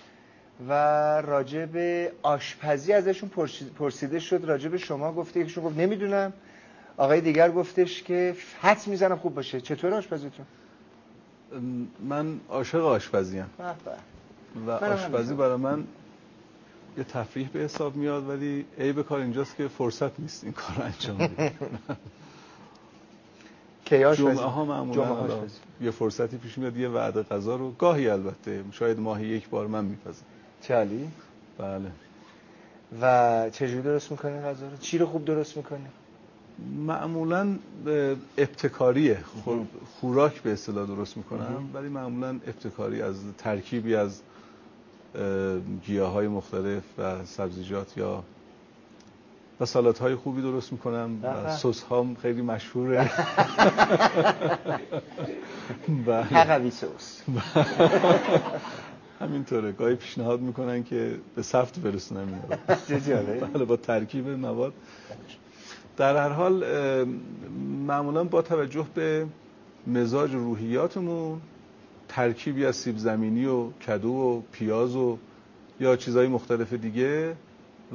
و 0.68 0.72
راجع 1.20 1.66
به 1.66 2.12
آشپزی 2.22 2.92
ازشون 2.92 3.30
پرسیده 3.78 4.18
شد. 4.20 4.44
راجع 4.44 4.68
به 4.68 4.78
شما 4.78 5.12
گفته 5.12 5.40
یکشون 5.40 5.64
گفت 5.64 5.76
نمی‌دونم. 5.76 6.32
آقای 6.96 7.20
دیگر 7.20 7.50
گفتش 7.50 8.02
که 8.02 8.36
حد 8.60 8.86
می‌زنم 8.86 9.16
خوب 9.16 9.34
باشه. 9.34 9.60
چطور 9.60 9.94
آشپزیتون؟ 9.94 10.46
من 12.08 12.40
عاشق 12.48 12.84
آشپزی 12.84 13.38
ام 13.38 13.50
و 14.66 14.70
آشپزی 14.70 15.34
برای 15.34 15.56
من 15.56 15.84
یه 16.98 17.04
تفریح 17.04 17.48
به 17.52 17.58
حساب 17.58 17.96
میاد 17.96 18.28
ولی 18.28 18.66
عیب 18.78 19.02
کار 19.02 19.20
اینجاست 19.20 19.56
که 19.56 19.68
فرصت 19.68 20.20
نیست 20.20 20.44
این 20.44 20.52
کار 20.52 20.86
انجام 20.86 21.28
بدیم 23.86 24.12
جمعه 24.14 24.34
ها 24.34 24.64
معمولا 24.64 25.26
یه 25.80 25.90
فرصتی 25.90 26.36
پیش 26.36 26.58
میاد 26.58 26.76
یه 26.76 26.88
وعده 26.88 27.22
غذا 27.22 27.56
رو. 27.56 27.70
گاهی 27.70 28.08
البته 28.08 28.64
شاید 28.72 29.00
ماهی 29.00 29.26
یک 29.26 29.48
بار 29.48 29.66
من 29.66 29.84
میپزم 29.84 30.22
چالی؟ 30.62 31.08
بله. 31.58 31.90
و 33.02 33.50
چجوری 33.50 33.82
درست 33.82 34.10
می‌کنی 34.10 34.40
غذا 34.40 34.68
رو؟ 34.68 34.76
چی 34.76 34.98
رو 34.98 35.06
خوب 35.06 35.24
درست 35.24 35.56
می‌کنی؟ 35.56 35.86
معمولا 36.86 37.56
ابتکاریه. 38.38 39.18
خوراک 40.00 40.42
به 40.42 40.52
اصطلاح 40.52 40.86
درست 40.86 41.16
می‌کنم 41.16 41.70
ولی 41.74 41.88
معمولا 41.88 42.28
ابتکاری 42.28 43.02
از 43.02 43.16
ترکیبی 43.38 43.94
از 43.94 44.20
گیاه 45.86 46.12
های 46.12 46.28
مختلف 46.28 46.82
و 46.98 47.24
سبزیجات 47.24 47.96
یا 47.96 48.22
و 49.60 49.64
سالات 49.64 49.98
های 49.98 50.14
خوبی 50.14 50.42
درست 50.42 50.72
می‌کنم 50.72 51.18
و 51.22 51.56
سس 51.56 51.82
هام 51.82 52.14
خیلی 52.14 52.42
مشهوره. 52.42 53.02
حقوی 56.08 56.70
سس. 56.70 57.22
همینطوره. 59.20 59.72
گاهی 59.72 59.94
پیشنهاد 59.94 60.40
می‌کنن 60.40 60.84
که 60.84 61.18
به 61.36 61.42
سفت 61.42 61.78
برسونم 61.78 62.28
این 62.28 62.38
بله 63.40 63.64
با 63.64 63.76
ترکیب 63.76 64.28
مواد. 64.28 64.72
در 65.96 66.16
هر 66.16 66.28
حال 66.28 66.64
معمولا 67.86 68.24
با 68.24 68.42
توجه 68.42 68.86
به 68.94 69.26
مزاج 69.86 70.34
روحیاتمون 70.34 71.40
ترکیبی 72.08 72.66
از 72.66 72.76
سیب 72.76 72.96
زمینی 72.96 73.46
و 73.46 73.70
کدو 73.70 74.08
و 74.08 74.40
پیاز 74.52 74.96
و 74.96 75.18
یا 75.80 75.96
چیزهای 75.96 76.26
مختلف 76.28 76.72
دیگه 76.72 77.36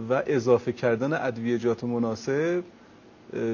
و 0.09 0.23
اضافه 0.25 0.71
کردن 0.71 1.13
ادویجات 1.13 1.83
مناسب 1.83 2.63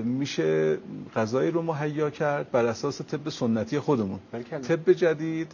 میشه 0.03 0.77
غذایی 1.15 1.51
رو 1.51 1.61
مهیا 1.61 2.09
کرد 2.09 2.51
بر 2.51 2.65
اساس 2.65 3.01
طب 3.01 3.29
سنتی 3.29 3.79
خودمون. 3.79 4.19
طب 4.67 4.91
جدید 4.91 5.51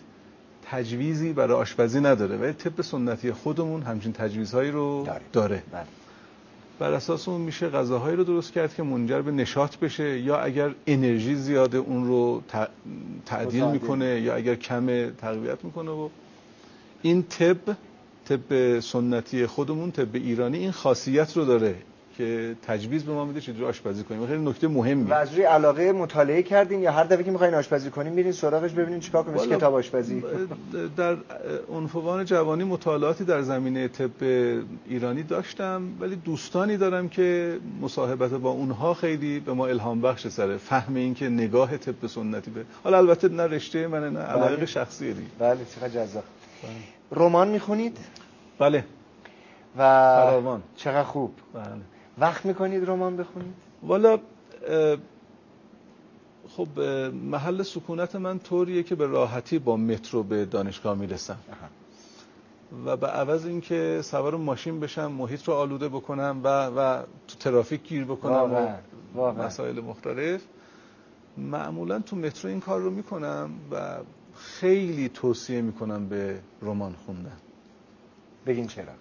تجویزی 0.65 1.33
برای 1.33 1.57
آشپزی 1.57 1.99
نداره 1.99 2.37
ولی 2.37 2.53
طب 2.53 2.81
سنتی 2.81 3.31
خودمون 3.31 3.81
همچین 3.81 4.13
تجویزهایی 4.13 4.71
رو 4.71 5.07
داره. 5.33 5.63
بله. 5.71 5.83
بر 6.79 6.93
اساس 6.93 7.27
اون 7.27 7.41
میشه 7.41 7.69
غذاهایی 7.69 8.15
رو 8.15 8.23
درست 8.23 8.53
کرد 8.53 8.75
که 8.75 8.83
منجر 8.83 9.21
به 9.21 9.31
نشاط 9.31 9.77
بشه 9.77 10.19
یا 10.19 10.39
اگر 10.39 10.71
انرژی 10.87 11.35
زیاده 11.35 11.77
اون 11.77 12.07
رو 12.07 12.41
تعدیل 13.25 13.65
می‌کنه 13.65 14.21
یا 14.21 14.35
اگر 14.35 14.55
کم 14.55 15.09
تقویت 15.09 15.65
می‌کنه. 15.65 15.91
و 15.91 16.09
این 17.01 17.23
طب 17.23 17.57
طب 18.29 18.79
سنتی 18.79 19.45
خودمون 19.45 19.91
طب 19.91 20.15
ایرانی 20.15 20.57
این 20.57 20.71
خاصیت 20.71 21.37
رو 21.37 21.45
داره 21.45 21.75
که 22.17 22.55
تجویز 22.67 23.03
به 23.03 23.13
ما 23.13 23.25
میده 23.25 23.41
چجوری 23.41 23.65
آشپزی 23.65 24.03
کنیم. 24.03 24.27
خیلی 24.27 24.41
نکته 24.49 24.67
مهمی. 24.67 25.11
و 25.11 25.13
از 25.13 25.33
روی 25.33 25.43
علاقه 25.43 25.91
مطالعه 25.91 26.43
کردین 26.43 26.81
یا 26.81 26.91
هر 26.91 27.03
دفعه 27.03 27.23
که 27.23 27.31
می‌خواین 27.31 27.53
آشپزی 27.53 27.89
کنیم 27.89 28.13
میرین 28.13 28.31
سراغش 28.31 28.71
ببینین 28.71 28.99
چیکار 28.99 29.23
کنیم 29.23 29.57
کتاب 29.57 29.73
آشپزی. 29.73 30.23
در 30.97 31.17
عنفوان 31.69 32.25
جوانی 32.25 32.63
مطالعاتی 32.63 33.23
در 33.23 33.41
زمینه 33.41 33.87
طب 33.87 34.09
ایرانی 34.87 35.23
داشتم 35.23 35.83
ولی 35.99 36.15
دوستانی 36.15 36.77
دارم 36.77 37.09
که 37.09 37.57
مصاحبت 37.81 38.31
با 38.31 38.49
اونها 38.49 38.93
خیلی 38.93 39.39
به 39.39 39.53
ما 39.53 39.67
الهام 39.67 40.01
بخش 40.01 40.27
سره 40.27 40.57
فهم 40.57 40.95
این 40.95 41.13
که 41.13 41.29
نگاه 41.29 41.77
طب 41.77 42.07
سنتی 42.07 42.51
به 42.51 42.63
حالا 42.83 42.97
البته 42.97 43.29
نه 43.29 43.43
رشته 43.43 43.87
من 43.87 44.13
نه 44.13 44.19
علاقه 44.19 44.55
بله. 44.55 44.65
شخصی 44.65 45.13
دی 45.13 45.25
بله 45.39 45.57
چقدر 45.75 45.89
جذاب. 45.89 46.23
رمان 47.13 47.47
می‌خونید؟ 47.47 47.97
بله. 48.59 48.85
و 49.77 49.81
فراوان. 50.15 50.63
چقدر 50.75 51.03
خوب. 51.03 51.31
بله. 51.53 51.65
وقت 52.17 52.45
می‌کنید 52.45 52.89
رمان 52.89 53.17
بخونید؟ 53.17 53.53
والا 53.83 54.19
خب 56.49 56.79
محل 57.31 57.63
سکونت 57.63 58.15
من 58.15 58.39
طوریه 58.39 58.83
که 58.83 58.95
به 58.95 59.05
راحتی 59.05 59.59
با 59.59 59.77
مترو 59.77 60.23
به 60.23 60.45
دانشگاه 60.45 60.97
می‌رسم. 60.97 61.37
و 62.85 62.97
به 62.97 63.07
عوض 63.07 63.45
اینکه 63.45 63.99
سوار 64.03 64.35
ماشین 64.35 64.79
بشم 64.79 65.11
محیط 65.11 65.43
رو 65.47 65.53
آلوده 65.53 65.89
بکنم 65.89 66.41
و 66.43 66.65
و 66.65 67.03
تو 67.27 67.37
ترافیک 67.39 67.83
گیر 67.87 68.05
بکنم 68.05 68.77
و 69.15 69.31
مسائل 69.31 69.81
مختلف 69.81 70.41
معمولا 71.37 71.99
تو 71.99 72.15
مترو 72.15 72.49
این 72.49 72.59
کار 72.59 72.79
رو 72.79 72.89
می‌کنم 72.89 73.49
و 73.71 73.97
خیلی 74.43 75.09
توصیه 75.09 75.61
می‌کنم 75.61 76.09
به 76.09 76.39
رمان 76.61 76.95
خوندن. 77.05 77.37
بگین 78.45 78.67
چرا. 78.67 78.93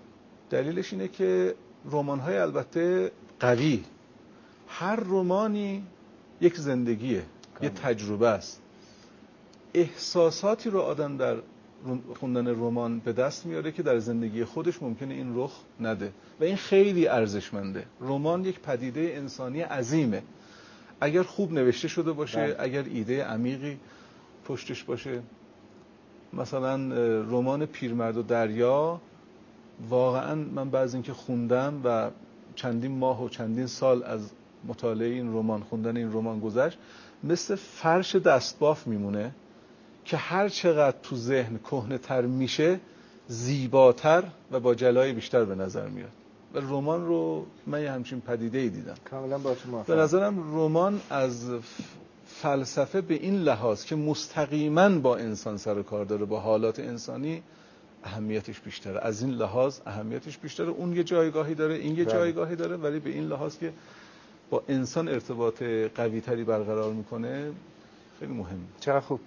دلیلش 0.50 0.92
اینه 0.92 1.08
که 1.08 1.54
رمان 1.84 2.18
های 2.18 2.36
البته 2.36 3.12
قوی. 3.40 3.84
هر 4.68 4.96
رمانی 4.96 5.82
یک 6.40 6.56
زندگیه 6.56 7.22
یه 7.62 7.68
تجربه 7.68 8.28
است. 8.28 8.62
احساساتی 9.74 10.70
رو 10.70 10.80
آدم 10.80 11.16
در 11.16 11.36
خوندن 12.20 12.46
رمان 12.48 12.98
به 12.98 13.12
دست 13.12 13.46
میاره 13.46 13.72
که 13.72 13.82
در 13.82 13.98
زندگی 13.98 14.44
خودش 14.44 14.82
ممکنه 14.82 15.14
این 15.14 15.32
رخ 15.36 15.52
نده. 15.80 16.12
و 16.40 16.44
این 16.44 16.56
خیلی 16.56 17.06
ارزشمنده. 17.08 17.86
رمان 18.00 18.44
یک 18.44 18.60
پدیده 18.60 19.00
انسانی 19.00 19.60
عظیمه. 19.60 20.22
اگر 21.00 21.22
خوب 21.22 21.52
نوشته 21.52 21.88
شده 21.88 22.12
باشه 22.12 22.40
بله. 22.40 22.56
اگر 22.58 22.82
ایده 22.82 23.24
عمیقی 23.24 23.78
پشتش 24.44 24.84
باشه. 24.84 25.22
مثلا 26.32 26.74
رمان 27.22 27.66
پیرمرد 27.66 28.16
و 28.16 28.22
دریا. 28.22 29.00
واقعا 29.88 30.34
من 30.34 30.70
بعض 30.70 30.94
اینکه 30.94 31.12
خوندم 31.12 31.80
و 31.84 32.10
چندین 32.54 32.98
ماه 32.98 33.24
و 33.24 33.28
چندین 33.28 33.66
سال 33.66 34.02
از 34.02 34.30
مطالعه 34.68 35.08
این 35.08 35.32
رمان 35.32 35.62
خوندن 35.62 35.96
این 35.96 36.12
رمان 36.12 36.40
گذشت 36.40 36.78
مثل 37.24 37.54
فرش 37.54 38.16
دستباف 38.16 38.86
میمونه 38.86 39.34
که 40.04 40.16
هر 40.16 40.48
چقدر 40.48 40.96
تو 41.02 41.16
ذهن 41.16 41.58
کهنه 41.58 41.98
تر 41.98 42.22
میشه 42.22 42.80
زیباتر 43.28 44.24
و 44.52 44.60
با 44.60 44.74
جلای 44.74 45.12
بیشتر 45.12 45.44
به 45.44 45.54
نظر 45.54 45.88
میاد. 45.88 46.12
و 46.54 46.58
رمان 46.58 47.06
رو 47.06 47.46
من 47.66 47.82
یه 47.82 47.92
همچین 47.92 48.20
پدیده 48.20 48.58
ای 48.58 48.68
دیدم. 48.68 48.94
کاملا 49.10 49.38
با 49.38 49.56
به 49.86 49.94
نظرم 49.94 50.56
رمان 50.56 51.00
از 51.10 51.50
فلسفه 52.42 53.00
به 53.00 53.14
این 53.14 53.34
لحاظ 53.34 53.84
که 53.84 53.96
مستقیما 53.96 54.88
با 54.88 55.16
انسان 55.16 55.56
سر 55.56 55.78
و 55.78 55.82
کار 55.82 56.04
داره 56.04 56.24
با 56.24 56.40
حالات 56.40 56.80
انسانی 56.80 57.42
اهمیتش 58.04 58.60
بیشتره. 58.60 59.00
از 59.00 59.22
این 59.22 59.30
لحاظ 59.30 59.80
اهمیتش 59.86 60.38
بیشتره. 60.38 60.68
اون 60.68 60.96
یه 60.96 61.04
جایگاهی 61.04 61.54
داره 61.54 61.74
این 61.74 61.96
یه 61.96 62.04
بله. 62.04 62.14
جایگاهی 62.14 62.56
داره 62.56 62.76
ولی 62.76 62.98
به 62.98 63.10
این 63.10 63.24
لحاظ 63.24 63.58
که 63.58 63.72
با 64.50 64.62
انسان 64.68 65.08
ارتباط 65.08 65.62
قوی 65.94 66.20
تری 66.20 66.44
برقرار 66.44 66.92
می‌کنه 66.92 67.52
خیلی 68.20 68.32
مهم 68.32 68.58
چرا 68.80 69.00
خوب. 69.00 69.20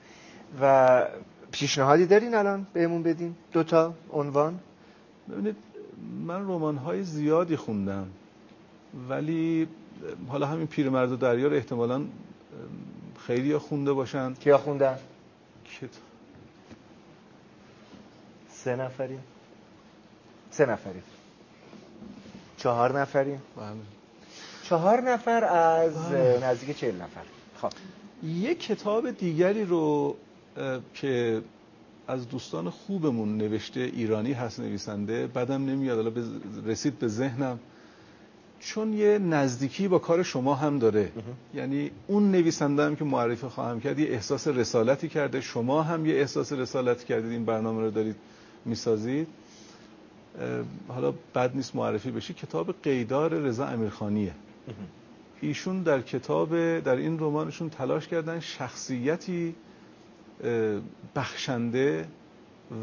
و 0.62 1.06
پیشنهادی 1.52 2.06
دارین 2.06 2.36
الان 2.36 2.68
بهمون 2.74 3.04
بدین؟ 3.04 3.36
دوتا 3.52 3.94
عنوان. 4.14 4.60
ببینید 5.32 5.56
من 6.28 6.42
رمان 6.42 6.78
های 6.78 7.04
زیادی 7.04 7.56
خوندم 7.56 8.08
ولی 9.10 9.68
حالا 10.28 10.46
همین 10.48 10.68
پیرمرد 10.68 11.12
و 11.12 11.16
دریا 11.16 11.48
رو 11.48 11.56
احتمالا 11.56 12.02
خیلی 13.28 13.58
خونده 13.58 13.94
باشن. 13.94 14.34
کیا 14.34 14.58
خوندن؟ 14.58 14.98
کت... 15.66 15.90
سه 18.52 18.76
نفریم. 18.76 19.20
سه 20.52 20.66
نفریم. 20.66 21.04
چهار 22.58 23.00
نفریم. 23.02 23.42
بله. 23.58 23.66
چهار 24.64 25.02
نفر 25.02 25.44
از 25.44 26.10
بله. 26.10 26.40
نزدیک 26.44 26.78
چهل 26.78 26.96
نفر. 26.96 27.22
خب. 27.62 27.72
یک 28.24 28.60
کتاب 28.60 29.12
دیگری 29.12 29.66
رو 29.66 30.16
که 30.94 31.42
از 32.08 32.30
دوستان 32.30 32.70
خوبمون 32.70 33.38
نوشته 33.38 33.80
ایرانی 33.80 34.34
هست 34.34 34.60
نویسنده 34.60 35.28
بدم 35.28 35.66
نمیاد 35.66 35.98
حالا 35.98 36.12
رسید 36.66 37.00
به 37.00 37.08
ذهنم. 37.08 37.60
چون 38.66 38.94
یه 38.94 39.18
نزدیکی 39.20 39.88
با 39.88 40.00
کار 40.00 40.24
شما 40.24 40.56
هم 40.56 40.80
داره. 40.80 41.12
یعنی 41.54 41.92
اون 42.08 42.32
نویسنده 42.32 42.86
هم 42.86 42.96
که 42.96 43.04
معرفی 43.04 43.48
خواهم 43.48 43.80
کرد 43.80 44.00
یه 44.00 44.10
احساس 44.10 44.48
رسالتی 44.48 45.10
کرده. 45.10 45.42
شما 45.42 45.84
هم 45.84 46.06
یه 46.06 46.16
احساس 46.16 46.54
رسالتی 46.54 47.06
کردید. 47.06 47.32
این 47.32 47.46
برنامه 47.46 47.82
رو 47.82 47.92
دارید 47.92 48.16
می‌سازید. 48.66 49.28
حالا 50.88 51.14
بد 51.36 51.56
نیست 51.56 51.76
معرفی 51.76 52.12
بشی. 52.12 52.34
کتاب 52.34 52.76
قیدار 52.84 53.34
رضا 53.34 53.66
امیرخانیه. 53.66 54.34
ایشون 55.42 55.84
در 55.84 56.02
کتاب 56.02 56.80
در 56.80 56.96
این 56.96 57.20
رمانشون 57.20 57.70
تلاش 57.70 58.08
کردن 58.08 58.40
شخصیتی 58.40 59.56
بخشنده 61.16 62.08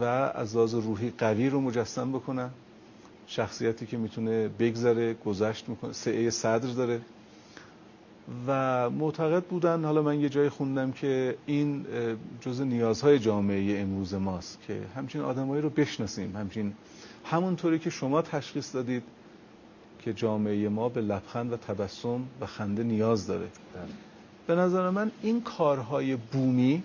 و 0.01 0.05
از 0.05 0.57
لحاظ 0.57 0.75
روحی 0.75 1.13
قوی 1.19 1.49
رو 1.49 1.61
مجسم 1.61 2.13
بکنن. 2.13 2.51
شخصیتی 3.33 3.87
که 3.87 3.97
می‌تونه 3.97 4.49
بگذره 4.49 5.15
گذشت 5.15 5.69
می‌کنه 5.69 5.93
سعه 5.93 6.31
صدر 6.31 6.69
داره 6.69 7.01
و 8.47 8.91
معتقد 8.91 9.45
بودن 9.45 9.85
حالا 9.85 10.03
من 10.03 10.21
یه 10.21 10.29
جای 10.29 10.49
خوندم 10.49 10.93
که 10.93 11.37
این 11.47 11.87
جز 12.41 12.61
نیازهای 12.61 13.19
جامعه 13.19 13.81
امروز 13.81 14.15
ماست 14.15 14.59
که 14.67 14.81
همچین 14.97 15.21
آدمایی 15.21 15.63
رو 15.63 15.71
بشناسیم 15.71 16.37
همچین 16.37 16.73
همونطوری 17.25 17.79
که 17.79 17.91
شما 17.91 18.23
تشخیص 18.23 18.75
دادید 18.75 19.03
که 19.99 20.13
جامعه 20.13 20.69
ما 20.69 20.89
به 20.89 21.01
لبخند 21.01 21.53
و 21.53 21.57
تبسم 21.57 22.21
و 22.41 22.47
خنده 22.47 22.83
نیاز 22.83 23.27
داره. 23.27 23.49
به 24.47 24.55
نظر 24.55 24.91
من 24.91 25.11
این 25.23 25.41
کارهای 25.41 26.17
بومی 26.17 26.83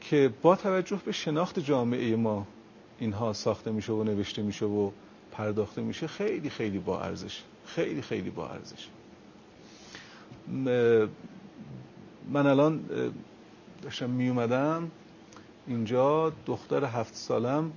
که 0.00 0.30
با 0.42 0.56
توجه 0.56 1.00
به 1.04 1.12
شناخت 1.12 1.58
جامعه 1.58 2.16
ما 2.16 2.46
اینها 2.98 3.32
ساخته 3.32 3.70
میشه 3.70 3.92
و 3.92 4.04
نوشته 4.04 4.42
میشه 4.42 4.66
و 4.66 4.90
پرداخته 5.38 5.82
میشه 5.82 6.06
خیلی 6.06 6.50
خیلی 6.50 6.78
با 6.78 7.02
ارزش 7.02 7.42
خیلی 7.66 8.02
خیلی 8.02 8.30
با 8.30 8.48
ارزش. 8.48 8.88
من 12.32 12.46
الان 12.46 12.80
داشتم 13.82 14.10
می 14.10 14.28
اومدم 14.28 14.90
اینجا 15.66 16.32
دختر 16.46 16.84
هفت 16.84 17.14
سالم 17.14 17.72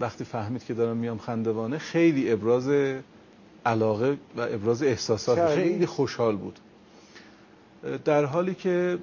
وقتی 0.00 0.24
فهمید 0.24 0.64
که 0.64 0.74
دارم 0.74 0.96
میام 0.96 1.18
خندوانه 1.18 1.78
خیلی 1.78 2.32
ابراز 2.32 2.68
علاقه 3.66 4.18
و 4.36 4.40
ابراز 4.40 4.82
احساسات 4.82 5.54
خیلی 5.54 5.86
خوشحال 5.86 6.36
بود. 6.36 6.58
در 8.04 8.24
حالی 8.24 8.54
که 8.54 8.98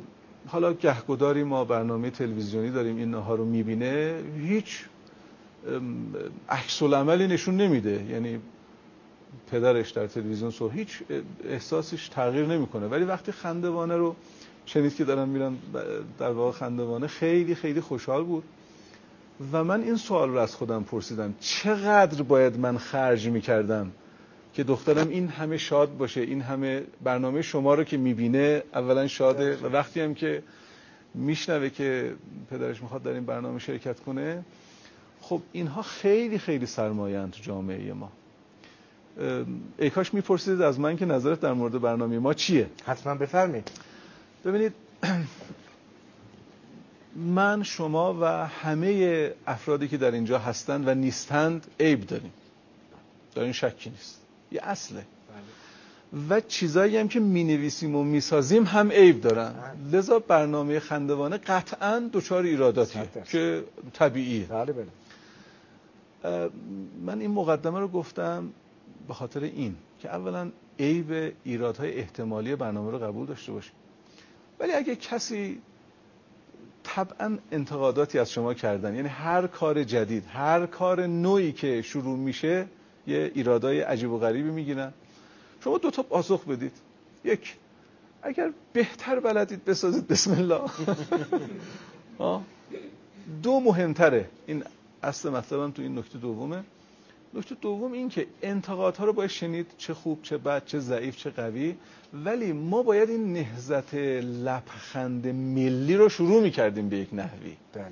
حالا 0.48 0.74
گهگداری 0.74 1.44
ما 1.44 1.66
برنامه 1.66 2.10
تلویزیونی 2.10 2.72
داریم 2.72 2.98
این 2.98 3.14
ها 3.14 3.36
رو 3.36 3.46
می‌بینه 3.46 4.24
هیچ 4.38 4.86
عکس 6.50 6.84
عملی 6.84 7.28
نشون 7.28 7.58
نمیده. 7.58 8.06
یعنی 8.10 8.39
پدرش 9.52 9.91
در 9.91 10.08
تلویزیون 10.08 10.52
سو 10.52 10.69
هیچ 10.69 11.00
احساسش 11.43 12.08
تغییر 12.08 12.45
نمی‌کنه. 12.45 12.88
ولی 12.88 13.06
وقتی 13.06 13.32
خندوانه 13.32 13.98
رو 13.98 14.15
شنید 14.65 14.95
که 14.95 15.04
دارم 15.04 15.30
میرم 15.30 15.58
در 16.19 16.32
واقع 16.32 16.52
خندوانه 16.52 17.08
خیلی 17.08 17.56
خیلی 17.56 17.82
خوشحال 17.82 18.24
بود. 18.24 18.43
و 19.52 19.63
من 19.63 19.84
این 19.84 19.95
سوال 19.95 20.30
رو 20.30 20.38
از 20.38 20.56
خودم 20.56 20.84
پرسیدم. 20.84 21.36
چقدر 21.39 22.24
باید 22.24 22.60
من 22.60 22.78
خرج 22.78 23.28
می‌کردم 23.28 23.91
که 24.54 24.63
دخترم 24.63 25.10
این 25.10 25.28
همه 25.28 25.58
شاد 25.58 25.98
باشه 25.98 26.22
این 26.22 26.41
همه 26.41 26.84
برنامه 27.04 27.41
شما 27.41 27.74
رو 27.74 27.84
که 27.84 27.98
می‌بینه؟ 27.98 28.63
اولا 28.74 29.08
شاده 29.08 29.58
و 29.58 29.65
وقتی 29.65 30.02
هم 30.02 30.13
که 30.13 30.43
میشنوه 31.13 31.69
که 31.69 32.13
پدرش 32.50 32.82
می‌خواد 32.82 33.04
در 33.04 33.12
این 33.12 33.26
برنامه 33.26 33.60
شرکت 33.60 34.00
کنه 34.00 34.43
خب 35.30 35.42
اینها 35.52 35.82
خیلی 35.82 36.38
خیلی 36.39 36.65
سرمایه 36.65 37.28
تو 37.28 37.42
جامعه 37.42 37.94
ما. 37.94 38.12
ای 39.80 39.89
کاش 39.89 40.13
می‌پرسید 40.13 40.62
از 40.62 40.80
من 40.80 40.98
که 40.98 41.06
نظرت 41.06 41.39
در 41.39 41.54
مورد 41.54 41.82
برنامه 41.82 42.20
ما 42.20 42.34
چیه؟ 42.34 42.70
حتما 42.86 43.15
بفرمید 43.15 43.72
ببینید 44.46 44.74
من 47.15 47.63
شما 47.63 48.18
و 48.22 48.26
همه 48.48 49.32
افرادی 49.48 49.88
که 49.88 49.98
در 49.98 50.12
اینجا 50.12 50.39
هستند 50.39 50.88
و 50.88 50.94
نیستند 50.94 51.68
عیب 51.80 52.02
داریم. 52.08 52.34
در 53.36 53.42
این 53.44 53.52
شکی 53.52 53.89
نیست. 53.89 54.22
یه 54.52 54.60
اصله. 54.63 55.06
و 56.30 56.42
چیزایی 56.42 56.98
هم 56.98 57.08
که 57.08 57.20
می 57.20 57.44
نویسیم 57.44 57.96
و 57.96 58.04
می 58.04 58.22
سازیم 58.22 58.63
هم 58.63 58.92
عیب 58.92 59.22
دارن. 59.22 59.54
لذا 59.92 60.20
برنامه 60.20 60.80
خندوانه 60.80 61.38
قطعا 61.38 62.10
دچار 62.13 62.44
ایراداتیه 62.44 63.08
که 63.32 63.63
طبیعیه. 63.94 64.46
بله 64.46 64.74
بله. 64.74 64.86
من 67.06 67.22
این 67.22 67.32
مقدمه 67.32 67.80
رو 67.80 67.88
گفتم 67.88 68.50
به 69.08 69.14
خاطر 69.14 69.44
این 69.44 69.76
که 70.00 70.10
اولا 70.10 70.52
عیب 70.80 71.34
ایرادهای 71.44 71.98
احتمالی 71.98 72.56
برنامه 72.56 72.92
رو 72.92 73.00
قبول 73.00 73.26
داشته 73.26 73.52
باشیم. 73.52 73.74
ولی 74.60 74.72
اگه 74.72 74.96
کسی 74.96 75.62
طبعا 76.84 77.38
انتقاداتی 77.52 78.20
از 78.20 78.32
شما 78.32 78.54
کردن 78.54 78.96
یعنی 78.96 79.08
هر 79.08 79.48
کار 79.48 79.84
جدید 79.84 80.26
هر 80.26 80.66
کار 80.66 81.06
نوعی 81.06 81.52
که 81.52 81.82
شروع 81.82 82.18
میشه 82.18 82.68
یه 83.08 83.32
ایرادای 83.36 83.82
عجیب 83.82 84.12
و 84.12 84.18
غریبی 84.18 84.52
می‌گیرن. 84.52 84.94
شما 85.64 85.78
دو 85.78 85.92
تا 85.92 86.04
پاسخ 86.04 86.46
بدید. 86.46 86.74
یک 87.24 87.56
اگر 88.22 88.52
بهتر 88.74 89.20
بلدید 89.20 89.66
بسازید 89.66 90.08
بسم 90.08 90.32
الله. 90.32 90.62
دو 93.44 93.60
مهمتره. 93.60 94.30
این 94.48 94.64
اصل 95.04 95.30
مطلبم 95.30 95.72
تو 95.72 95.82
این 95.82 95.98
نکته 95.98 96.18
دومه. 96.18 96.64
نکته 97.34 97.56
دوم 97.56 97.92
این 97.92 98.10
که 98.10 98.28
انتقادها 98.42 99.06
رو 99.06 99.14
باید 99.14 99.30
شنید 99.30 99.68
چه 99.78 99.94
خوب 99.94 100.20
چه 100.22 100.38
بد 100.38 100.66
چه 100.66 100.80
ضعیف 100.80 101.18
چه 101.18 101.30
قوی. 101.30 101.76
ولی 102.14 102.54
ما 102.54 102.84
باید 102.84 103.10
این 103.10 103.34
نهزت 103.34 103.94
لبخند 103.94 105.28
ملی 105.28 105.96
رو 105.96 106.10
شروع 106.10 106.42
می‌کردیم 106.42 106.90
به 106.90 106.98
یک 106.98 107.10
نحوی. 107.14 107.58
بله. 107.74 107.86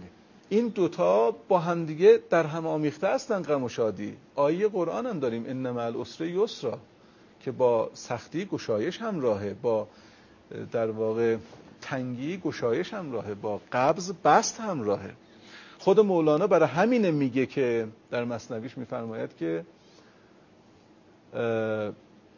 این 0.50 0.68
دوتا 0.68 1.32
با 1.48 1.60
همدیگه 1.60 2.20
در 2.30 2.46
هم 2.46 2.68
آمیخته 2.68 3.08
هستن 3.08 3.42
غم 3.42 3.64
و 3.64 3.70
شادی. 3.70 4.18
آیه 4.36 4.68
قرآن 4.68 5.06
هم 5.06 5.20
داریم. 5.20 5.46
ان 5.48 5.72
مع 5.72 5.86
العسر 5.86 6.26
یسرا. 6.26 6.80
که 7.40 7.52
با 7.52 7.90
سختی 7.94 8.46
گشایش 8.46 9.02
هم 9.02 9.20
راهه 9.20 9.54
با 9.54 9.88
در 10.72 10.92
واقع 10.92 11.38
تنگی 11.82 12.38
گشایش 12.38 12.94
هم 12.94 13.12
راهه 13.12 13.34
با 13.34 13.62
قبض 13.72 14.12
بست 14.24 14.60
هم 14.60 14.82
راهه 14.82 15.14
خود 15.80 16.00
مولانا 16.00 16.48
برای 16.48 16.70
همینه 16.70 17.12
میگه 17.12 17.46
که 17.46 17.88
در 18.12 18.24
مصنویش 18.24 18.78
میفرماید 18.78 19.36
که 19.38 19.66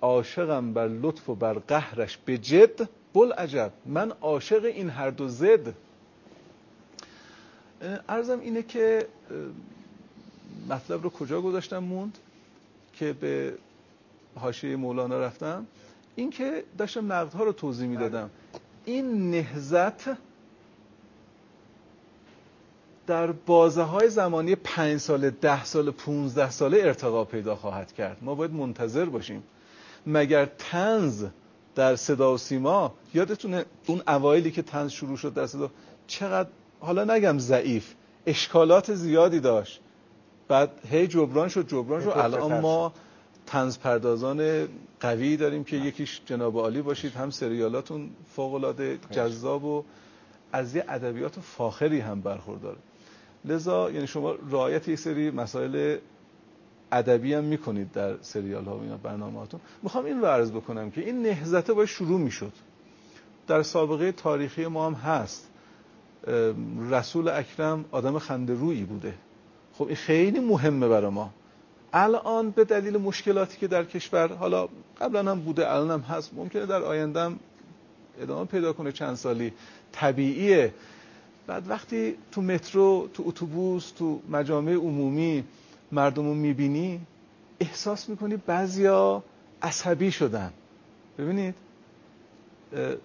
عاشقم 0.02 0.74
بر 0.74 0.88
لطف 0.88 1.30
و 1.30 1.36
بر 1.36 1.54
قهرش 1.54 2.18
به 2.18 2.38
جد 2.38 2.90
بل 3.14 3.32
عجب 3.32 3.72
من 3.86 4.12
عاشق 4.12 4.66
این 4.66 4.90
هر 4.90 5.10
دو 5.10 5.28
زد. 5.28 5.74
ارزم 8.10 8.40
اینه 8.40 8.64
که 8.64 9.08
مطلب 10.70 11.04
رو 11.04 11.10
کجا 11.10 11.42
گذاشتم 11.42 11.78
موند؟ 11.78 12.18
که 12.94 13.14
به 13.14 13.54
حاشیه 14.36 14.76
مولانا 14.76 15.20
رفتم. 15.20 15.66
این 16.16 16.30
که 16.30 16.64
داشتم 16.78 17.14
نقدها 17.14 17.44
رو 17.44 17.52
توضیح 17.52 17.88
می‌دادم. 17.88 18.30
این 18.86 19.32
نهزت 19.32 20.29
در 23.10 23.32
بازه 23.32 23.82
های 23.82 24.10
زمانی 24.10 24.56
پنج 24.56 24.98
سال 24.98 25.30
ده 25.30 25.66
سال 25.66 25.92
15 25.92 26.50
ساله 26.50 26.78
ارتقا 26.78 27.24
پیدا 27.24 27.56
خواهد 27.56 27.94
کرد. 27.94 28.18
ما 28.22 28.36
باید 28.36 28.52
منتظر 28.52 29.06
باشیم. 29.06 29.44
مگر 30.08 30.46
تنز 30.46 31.26
در 31.76 31.96
صدا 31.96 32.34
و 32.34 32.38
سیما 32.38 32.94
یادتونه 33.14 33.66
اون 33.88 34.02
اوایلی 34.08 34.52
که 34.52 34.62
تنز 34.62 34.92
شروع 34.92 35.18
شد 35.18 35.34
در 35.34 35.48
صدا 35.48 35.70
چقدر 36.08 36.50
حالا 36.80 37.16
نگم 37.16 37.40
ضعیف 37.40 37.94
اشکالات 38.26 38.94
زیادی 38.94 39.40
داشت. 39.40 39.82
بعد 40.48 40.72
هی 40.90 41.08
جبران 41.08 41.50
شد 41.50 41.68
جبران 41.68 42.02
شد. 42.02 42.10
الان 42.10 42.60
ما 42.60 42.94
تنز 43.48 43.80
پردازان 43.80 44.68
قوی 45.00 45.38
داریم 45.38 45.64
که 45.64 45.78
یکیش 45.78 46.22
جناب 46.26 46.58
عالی 46.58 46.82
باشید. 46.82 47.14
هم 47.14 47.30
سریالاتون 47.30 48.10
فوق 48.36 48.54
العاده 48.54 49.00
جذاب 49.12 49.64
و 49.64 49.84
از 50.52 50.76
یه 50.76 50.86
ادبیات 50.88 51.40
فاخری 51.40 52.00
هم 52.00 52.22
برخورداره. 52.22 52.78
لذا 53.46 53.92
یعنی 53.92 54.08
شما 54.08 54.36
رعایت 54.52 54.88
یک 54.88 55.00
سری 55.00 55.32
مسائل 55.32 55.98
ادبی 56.92 57.34
هم 57.34 57.44
می‌کنید 57.44 57.92
در 57.92 58.16
سریال 58.22 58.66
ها 58.66 58.78
و 58.78 58.82
اینا 58.82 58.98
برنامه 58.98 59.40
هاتون 59.40 59.60
می‌خوام 59.84 60.06
این 60.06 60.26
عرض 60.26 60.52
بکنم 60.52 60.92
که 60.92 61.02
این 61.02 61.22
نهزته 61.22 61.74
باید 61.74 61.90
شروع 61.90 62.20
می‌شد. 62.20 62.52
در 63.48 63.64
سابقه 63.64 64.12
تاریخی 64.12 64.68
ما 64.68 64.86
هم 64.86 64.94
هست. 64.94 65.48
رسول 66.90 67.28
اکرم 67.28 67.86
آدم 67.92 68.20
خنده 68.20 68.54
رویی 68.54 68.84
بوده. 68.84 69.14
خب 69.74 69.86
این 69.86 69.96
خیلی 69.96 70.40
مهمه 70.40 70.88
برای 70.88 71.12
ما. 71.12 71.30
الان 71.94 72.50
به 72.50 72.64
دلیل 72.64 72.98
مشکلاتی 72.98 73.58
که 73.58 73.68
در 73.68 73.84
کشور 73.84 74.34
حالا 74.34 74.68
قبلا 75.02 75.32
هم 75.32 75.40
بوده 75.40 75.72
الان 75.72 75.92
هم 75.92 76.00
هست 76.00 76.34
ممکنه 76.34 76.66
در 76.66 76.82
آینده 76.82 77.32
ادامه 78.22 78.46
پیدا 78.46 78.74
کنه 78.74 78.92
چند 78.92 79.16
سالی. 79.16 79.54
طبیعیه 79.92 80.74
بعد 81.50 81.70
وقتی 81.70 82.16
تو 82.32 82.42
مترو 82.42 83.10
تو 83.14 83.24
اتوبوس 83.26 83.92
تو 83.92 84.20
مجامع 84.30 84.74
عمومی 84.74 85.44
مردم 85.92 86.26
رو 86.26 86.34
می‌بینی 86.34 87.00
احساس 87.60 88.10
می‌کنی 88.10 88.38
بعضیا 88.38 89.24
عصبی 89.62 90.12
شدن. 90.12 90.54
ببینید 91.18 91.56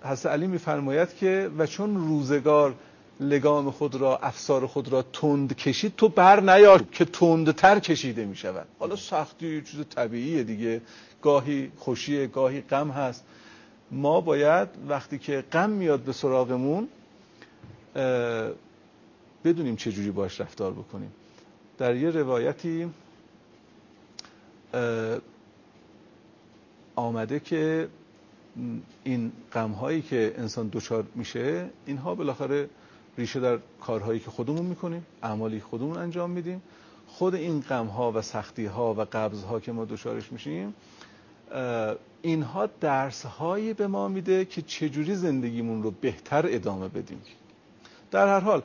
حضرت 0.03 0.33
علی 0.33 0.47
میفرماید 0.47 1.17
که 1.17 1.51
و 1.59 1.67
چون 1.67 1.97
روزگار 1.97 2.75
لگام 3.21 3.71
خود 3.71 3.95
را 3.95 4.17
افسار 4.17 4.67
خود 4.67 4.89
را 4.89 5.03
تند 5.03 5.57
کشید 5.57 5.97
تو 5.97 6.09
بر 6.09 6.41
نیار 6.41 6.83
که 6.83 7.05
تندتر 7.05 7.79
کشیده 7.79 8.25
می 8.25 8.37
شود 8.37 8.67
حالا 8.79 8.97
سختی 8.97 9.63
چیز 9.63 9.81
طبیعیه 9.95 10.45
دیگه. 10.45 10.81
گاهی 11.23 11.73
خوشیه 11.79 12.27
گاهی 12.27 12.61
غم 12.61 12.91
هست. 12.91 13.25
ما 13.91 14.21
باید 14.21 14.69
وقتی 14.89 15.19
که 15.19 15.45
غم 15.53 15.71
میاد 15.71 16.01
به 16.01 16.13
سراغمون 16.13 16.89
بدونیم 19.45 19.77
چه 19.77 19.93
جوری 19.93 20.11
باش 20.11 20.41
رفتار 20.41 20.73
بکنیم. 20.73 21.13
در 21.79 21.97
یه 21.97 22.11
روایتی 22.11 22.91
آمده 26.97 27.41
که 27.41 27.89
این 29.05 29.33
غم 29.53 29.71
هایی 29.71 30.03
که 30.03 30.35
انسان 30.39 30.69
دچار 30.73 31.05
میشه 31.15 31.71
اینها 31.87 32.15
بالاخره 32.15 32.69
ریشه 33.19 33.41
در 33.41 33.59
کارهایی 33.81 34.21
که 34.21 34.31
خودمون 34.31 34.67
می‌کنیم 34.67 35.07
اعمالی 35.23 35.61
خودمون 35.61 35.97
انجام 35.99 36.31
میدیم. 36.31 36.63
خود 37.07 37.35
این 37.35 37.61
غم 37.61 37.87
ها 37.87 38.13
و 38.13 38.23
سختی 38.23 38.67
ها 38.67 38.95
و 38.95 39.01
قبض 39.01 39.43
ها 39.43 39.61
که 39.61 39.73
ما 39.73 39.85
دچارش 39.85 40.33
میشیم 40.33 40.75
اینها 42.23 42.67
درس 42.81 43.27
هایی 43.27 43.75
به 43.75 43.87
ما 43.87 44.09
میده 44.09 44.45
که 44.45 44.63
چجوری 44.63 45.15
زندگیمون 45.15 45.83
رو 45.83 45.91
بهتر 45.91 46.47
ادامه 46.49 46.89
بدیم. 46.89 47.21
در 48.15 48.29
هر 48.29 48.41
حال 48.41 48.63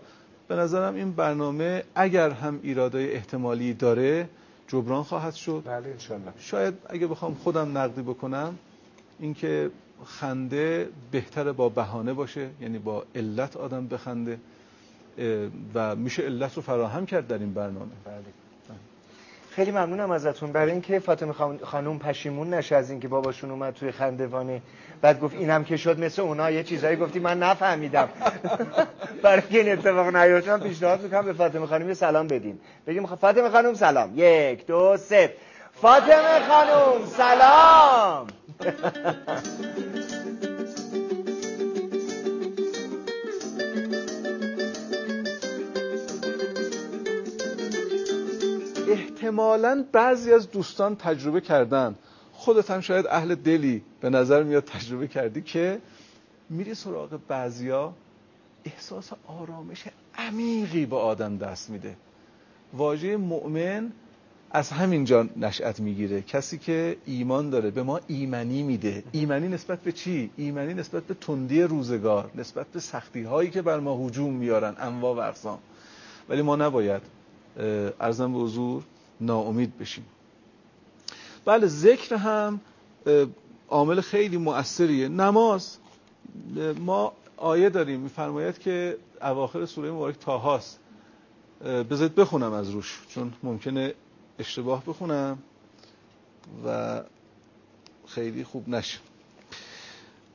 به 0.48 0.56
نظرم 0.56 0.96
این 0.96 1.12
برنامه 1.12 1.84
اگر 1.96 2.30
هم 2.30 2.60
ایرادای 2.64 3.12
احتمالی 3.12 3.74
داره 3.74 4.30
جبران 4.68 5.04
خواهد 5.04 5.34
شد. 5.34 5.64
بله 5.66 5.90
انشالله 5.90 6.34
شاید 6.40 6.74
اگه 6.90 7.08
بخوام 7.08 7.34
خودم 7.34 7.78
نقدی 7.78 8.02
بکنم 8.02 8.58
اینکه 9.20 9.72
خنده 10.06 10.90
بهتره 11.12 11.52
با 11.52 11.70
بهانه 11.70 12.14
باشه 12.14 12.50
یعنی 12.62 12.80
با 12.80 13.04
علت 13.16 13.58
آدم 13.58 13.88
بخنده 13.88 14.40
و 15.74 15.96
میشه 15.96 16.24
علت 16.24 16.56
رو 16.56 16.62
فراهم 16.62 17.06
کرد 17.06 17.28
در 17.28 17.38
این 17.38 17.54
برنامه. 17.54 17.92
بله. 18.06 18.49
خیلی 19.60 19.72
ممنونم 19.72 20.12
ازتون. 20.12 20.52
برای 20.52 20.72
اینکه 20.72 21.00
فاطمه 21.00 21.34
خانوم 21.64 22.00
پشیمون 22.00 22.54
نشه 22.54 22.76
از 22.76 22.90
اینکه 22.90 23.08
باباشون 23.08 23.52
اومد 23.52 23.74
توی 23.74 23.92
خندوانه 23.92 24.62
بعد 25.02 25.20
گفت 25.20 25.36
اینم 25.36 25.64
که 25.64 25.78
شد 25.78 26.00
مثل 26.00 26.22
اونا. 26.22 26.52
یه 26.52 26.64
چیزایی 26.64 26.96
گفتی 26.98 27.20
من 27.20 27.40
نفهمیدم. 27.40 28.10
برای 29.24 29.42
که 29.42 29.60
این 29.60 29.72
اتفاق 29.72 30.16
نیفته 30.16 30.58
پیشنهاد 30.58 31.02
می‌کنم 31.02 31.26
به 31.26 31.34
فاطمه 31.34 31.66
خانم 31.66 31.88
یه 31.88 31.94
سلام 31.94 32.28
بدین. 32.28 32.60
بگیم 32.88 33.06
فاطمه 33.06 33.50
خانوم 33.50 33.74
سلام. 33.74 34.12
یک 34.16 34.66
دو 34.66 34.98
سه. 34.98 35.34
فاطمه 35.74 36.40
خانوم 36.50 37.06
سلام. 37.06 38.28
احتمالا 49.20 49.86
بعضی 49.92 50.34
از 50.34 50.52
دوستان 50.52 50.96
تجربه 50.96 51.42
کردن. 51.42 51.96
خودت 52.34 52.72
هم 52.72 52.82
شاید 52.82 53.08
اهل 53.08 53.36
دلی 53.36 53.82
به 54.02 54.10
نظر 54.10 54.44
میاد 54.44 54.64
تجربه 54.64 55.08
کردی 55.08 55.42
که 55.42 55.80
میری 56.50 56.76
سراغ 56.76 57.20
بعضیا 57.28 57.94
احساس 58.66 59.10
آرامش 59.28 59.84
عمیقی 60.18 60.86
به 60.86 60.96
آدم 60.96 61.38
دست 61.38 61.70
میده. 61.70 61.96
واژه 62.74 63.18
مؤمن 63.18 63.92
از 64.52 64.70
همینجا 64.70 65.28
نشأت 65.38 65.80
می‌گیره. 65.80 66.22
کسی 66.22 66.58
که 66.58 66.98
ایمان 67.06 67.50
داره 67.50 67.72
به 67.72 67.84
ما 67.84 68.00
ایمنی 68.08 68.64
میده. 68.64 69.04
ایمنی 69.12 69.48
نسبت 69.48 69.80
به 69.80 69.92
چی؟ 69.92 70.30
ایمنی 70.38 70.74
نسبت 70.74 71.04
به 71.04 71.14
تندی 71.14 71.62
روزگار 71.62 72.32
نسبت 72.36 72.68
به 72.68 72.80
سختی 72.80 73.24
هایی 73.24 73.50
که 73.50 73.62
بر 73.62 73.80
ما 73.80 74.06
هجوم 74.06 74.34
میارن 74.34 74.76
انواع 74.80 75.16
و 75.16 75.20
اقسام. 75.20 75.60
ولی 76.30 76.42
ما 76.42 76.56
نباید 76.56 77.02
ارزم 78.00 78.34
به 78.34 78.40
حضور 78.40 78.84
ناامید 79.22 79.78
بشیم. 79.78 80.06
بله 81.46 81.68
ذکر 81.68 82.16
هم 82.16 82.60
عامل 83.70 84.02
خیلی 84.02 84.38
مؤثریه. 84.38 85.08
نماز 85.08 85.78
ما 86.80 87.14
آیه 87.38 87.70
داریم 87.70 88.00
میفرماید 88.00 88.60
که 88.60 88.98
اواخر 89.22 89.66
سوره 89.66 89.92
مبارک 89.92 90.20
تاهاست. 90.20 90.80
بذارید 91.62 92.16
بخونم 92.16 92.54
از 92.54 92.70
روش 92.70 93.00
چون 93.10 93.34
ممکنه 93.44 93.94
اشتباه 94.40 94.84
بخونم 94.86 95.38
و 96.66 97.02
خیلی 98.08 98.44
خوب 98.44 98.70
نشه. 98.70 99.00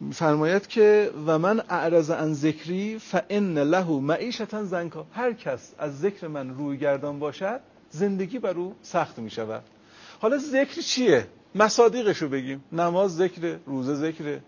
میفرماید 0.01 0.66
که 0.66 1.11
و 1.27 1.38
من 1.38 1.61
اعرض 1.68 2.11
عن 2.11 2.33
ذکری 2.33 2.99
فان 2.99 3.59
له 3.59 3.90
معیشتا 3.90 4.64
زنکا. 4.64 5.07
هر 5.12 5.33
کس 5.33 5.75
از 5.79 5.99
ذکر 6.01 6.29
من 6.29 6.55
روی 6.55 6.79
گردان 6.79 7.18
باشد 7.18 7.61
زندگی 7.94 8.38
بر 8.38 8.50
او 8.59 8.74
سخت 8.83 9.18
می 9.18 9.30
شود. 9.30 9.62
حالا 10.20 10.38
ذکر 10.38 10.80
چیه؟ 10.80 11.26
مصادیقش 11.54 12.22
رو 12.22 12.28
بگیم. 12.28 12.64
نماز 12.72 13.16
ذکر 13.16 13.57
روزه 13.66 13.94
ذکر 13.94 14.38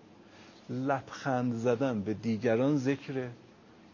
لبخند 0.70 1.54
زدن 1.54 2.00
به 2.00 2.14
دیگران 2.14 2.76
ذکر 2.76 3.28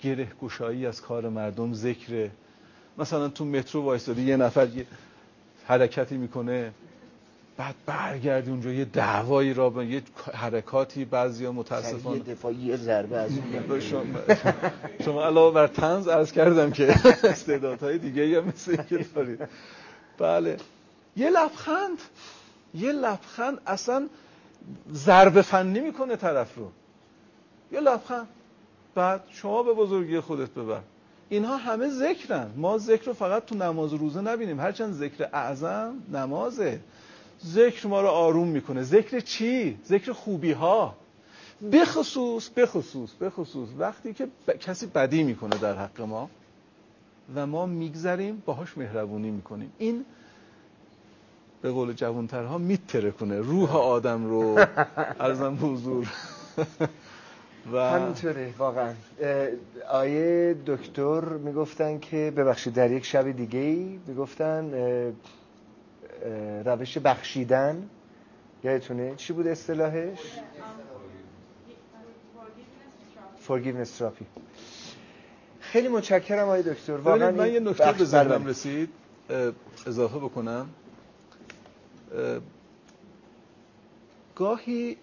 گره 0.00 0.28
گشایی 0.42 0.86
از 0.86 1.02
کار 1.02 1.28
مردم 1.28 1.74
ذکر 1.74 2.30
مثلا 2.98 3.28
تو 3.28 3.44
مترو 3.44 3.82
وایستادی 3.82 4.22
یه 4.22 4.36
نفر 4.36 4.68
یه 4.68 4.86
حرکتی 5.66 6.16
می‌کنه. 6.16 6.72
بعد 7.56 7.74
برگردی 7.86 8.50
اونجا 8.50 8.70
یه 8.72 8.84
دعوایی 8.84 9.54
را 9.54 9.84
یه 9.84 10.02
حرکاتی 10.34 11.04
بعضیا 11.04 11.52
متاسفانه. 11.52 12.16
یه 12.16 12.22
دفاعی 12.22 12.56
یه 12.56 12.76
ضربه 12.76 13.16
از 13.16 13.30
شما, 13.90 14.02
شما 15.04 15.24
علاوه 15.24 15.54
بر 15.54 15.66
تنز 15.66 16.08
عرض 16.08 16.32
کردم 16.32 16.70
که 16.70 16.86
استعدادهای 17.24 17.98
دیگه 17.98 18.28
یا 18.28 18.42
مثل 18.42 18.76
که 18.76 19.06
دارید. 19.14 19.48
بله. 20.18 20.56
یه 21.16 21.30
لبخند 21.30 21.98
یه 22.74 22.92
لبخند 22.92 23.60
اصلا 23.66 24.08
ضربه 24.92 25.42
فنی 25.42 25.80
می‌کنه 25.80 26.16
طرف 26.16 26.54
رو. 26.56 26.70
یه 27.72 27.80
لبخند. 27.80 28.28
بعد 28.94 29.24
شما 29.30 29.62
به 29.62 29.72
بزرگی 29.72 30.20
خودت 30.20 30.50
ببر. 30.50 30.80
اینها 31.28 31.56
همه 31.56 31.88
ذکرن. 31.88 32.50
ما 32.56 32.78
ذکر 32.78 33.04
رو 33.04 33.12
فقط 33.12 33.44
تو 33.44 33.54
نماز 33.54 33.92
روزه 33.92 34.20
نبینیم. 34.20 34.60
هرچند 34.60 34.94
ذکر 34.94 35.28
اعظم 35.32 35.94
نمازه. 36.12 36.80
ذکر 37.46 37.86
ما 37.86 38.00
رو 38.00 38.08
آروم 38.08 38.48
می‌کنه. 38.48 38.82
ذکر 38.82 39.20
چی؟ 39.20 39.78
ذکر 39.86 40.12
خوبی 40.12 40.52
ها 40.52 40.96
بخصوص 41.72 42.50
بخصوص 42.56 43.10
بخصوص 43.20 43.68
وقتی 43.78 44.12
که 44.14 44.28
کسی 44.60 44.86
بدی 44.86 45.22
می‌کنه 45.22 45.58
در 45.58 45.74
حق 45.78 46.00
ما 46.00 46.30
و 47.34 47.46
ما 47.46 47.66
میگذریم 47.66 48.42
باهاش 48.46 48.78
مهربونی 48.78 49.30
می‌کنیم. 49.30 49.72
این 49.78 50.04
به 51.62 51.70
قول 51.70 51.92
جوانترها 51.92 52.58
میتره 52.58 53.10
کنه 53.10 53.40
روح 53.40 53.76
آدم 53.76 54.24
رو. 54.26 54.58
ارزم 55.20 55.58
حضور. 55.62 56.08
و 57.72 57.90
همینطوره 57.90 58.54
واقعا. 58.58 58.92
آیه 59.90 60.56
دکتر 60.66 61.20
می‌گفتن 61.20 61.98
که 61.98 62.32
ببخشید 62.36 62.74
در 62.74 62.90
یک 62.90 63.04
شب 63.04 63.30
دیگه 63.30 63.58
ای 63.58 63.98
می‌گفتن 64.06 64.70
روش 66.62 66.98
بخشیدن. 66.98 67.88
یادتونه 68.64 69.14
چی 69.16 69.32
بود 69.32 69.46
اصطلاحش؟ 69.46 70.18
Forgiveness 73.48 74.00
therapy. 74.00 74.24
خیلی 75.60 75.88
متشکرم 75.88 76.44
آقای 76.44 76.62
دکتر. 76.62 76.92
واقعا 76.92 77.30
من 77.30 77.52
یه 77.52 77.60
نکته 77.60 77.92
به 77.92 78.04
ذهنم 78.04 78.46
رسید. 78.46 78.88
اضافه 79.86 80.18
بکنم. 80.18 80.68
گاهی 84.36 84.96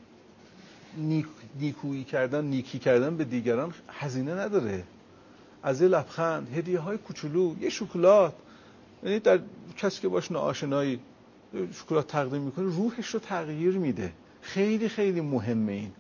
نیکویی 1.60 2.04
کردن 2.04 2.46
نیکی 2.46 2.80
کردن 2.80 3.18
به 3.18 3.24
دیگران 3.24 3.74
هزینه 3.88 4.34
نداره. 4.34 4.84
از 5.64 5.82
یه 5.82 5.88
لبخند 5.88 6.58
هدیه 6.58 6.80
های 6.80 6.98
کوچولو 6.98 7.56
یه 7.60 7.70
شکلات. 7.70 8.34
یعنی 9.04 9.20
در 9.20 9.40
کسی 9.78 10.02
که 10.02 10.08
باش 10.08 10.32
ناآشنایی 10.32 11.00
شکلات 11.74 12.08
تقدیم 12.08 12.42
می‌کنه 12.42 12.66
روحش 12.66 13.08
رو 13.08 13.20
تغییر 13.20 13.78
میده. 13.78 14.12
خیلی 14.42 14.90
خیلی 14.90 15.22
مهمه 15.22 15.72
این. 15.72 15.92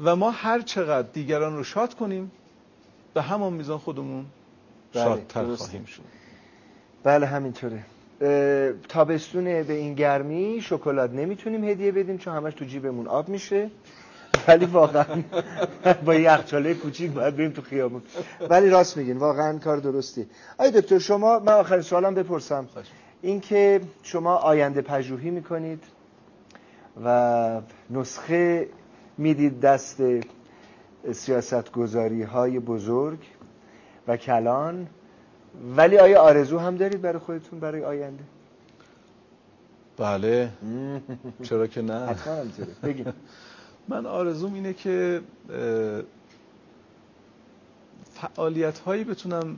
و 0.00 0.16
ما 0.16 0.30
هر 0.30 0.60
چقدر 0.60 1.08
دیگران 1.12 1.56
رو 1.56 1.64
شاد 1.64 1.94
کنیم 1.94 2.30
به 3.14 3.22
همان 3.22 3.52
میزان 3.52 3.78
خودمون 3.78 4.24
بله، 4.94 5.04
شادتر 5.04 5.54
خواهیم 5.54 5.84
شد. 5.84 6.02
بله 7.04 7.26
همینطوره. 7.26 7.84
تابستونه 8.88 9.62
به 9.62 9.72
این 9.72 9.94
گرمی 9.94 10.60
شکلات 10.62 11.10
نمی‌تونیم 11.10 11.64
هدیه 11.64 11.92
بدیم 11.92 12.18
چون 12.18 12.34
همش 12.34 12.54
تو 12.54 12.64
جیبمون 12.64 13.06
آب 13.06 13.28
میشه. 13.28 13.70
ولی 14.48 14.64
واقعا 14.64 15.22
با 16.06 16.14
یخچاله 16.14 16.74
کوچیک 16.74 17.10
باید 17.10 17.36
بریم 17.36 17.50
تو 17.50 17.62
خیابون. 17.62 18.02
ولی 18.48 18.70
راست 18.70 18.96
میگین 18.96 19.16
واقعا 19.16 19.58
کار 19.58 19.76
درستی. 19.76 20.26
آی 20.58 20.70
دکتر 20.70 20.98
شما 20.98 21.38
من 21.38 21.52
آخرین 21.52 21.82
سوالم 21.82 22.14
بپرسم. 22.14 22.68
اینکه 23.22 23.80
شما 24.02 24.34
آینده 24.36 24.80
پژوهی 24.82 25.30
می‌کنید 25.30 25.84
و 27.04 27.60
نسخه 27.90 28.68
می‌دید 29.18 29.60
دست 29.60 30.02
سیاست 31.12 31.72
گذاری 31.72 32.22
های 32.22 32.58
بزرگ 32.58 33.18
و 34.08 34.16
کلان. 34.16 34.86
ولی 35.76 35.98
آیا 35.98 36.20
آرزو 36.20 36.58
هم 36.58 36.76
دارید 36.76 37.02
برای 37.02 37.18
خودتون 37.18 37.60
برای 37.60 37.84
آینده؟ 37.84 38.24
بله. 39.96 40.50
چرا 41.48 41.66
که 41.66 41.82
نه؟ 41.82 42.06
حتما 42.06 42.44
بگیم 42.82 43.12
من 43.88 44.06
آرزوم 44.06 44.54
اینه 44.54 44.72
که 44.72 45.20
فعالیت 48.14 48.78
هایی 48.78 49.04
بتونم 49.04 49.56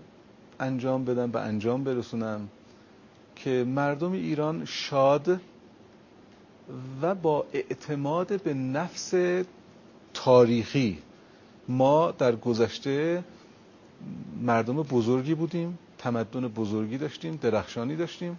انجام 0.61 1.05
بدم 1.05 1.31
به 1.31 1.40
انجام 1.40 1.85
برسونم. 1.85 2.48
که 3.44 3.64
مردم 3.68 4.12
ایران 4.12 4.64
شاد 4.64 5.40
و 7.02 7.14
با 7.14 7.46
اعتماد 7.52 8.42
به 8.42 8.54
نفس 8.54 9.14
تاریخی 10.14 10.98
ما 11.68 12.11
در 12.11 12.37
گذشته 12.37 13.24
مردم 14.42 14.74
بزرگی 14.83 15.35
بودیم 15.35 15.78
تمدن 15.98 16.48
بزرگی 16.48 16.98
داشتیم 16.98 17.38
درخشانی 17.42 17.96
داشتیم. 17.96 18.38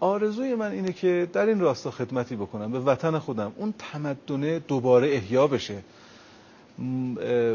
آرزوی 0.00 0.54
من 0.54 0.70
اینه 0.72 0.92
که 0.92 1.28
در 1.32 1.46
این 1.46 1.60
راستا 1.60 1.90
خدمتی 1.90 2.36
بکنم 2.36 2.72
به 2.72 2.80
وطن 2.80 3.18
خودم. 3.18 3.52
اون 3.56 3.74
تمدن 3.78 4.58
دوباره 4.58 5.08
احیا 5.14 5.46
بشه. 5.46 5.82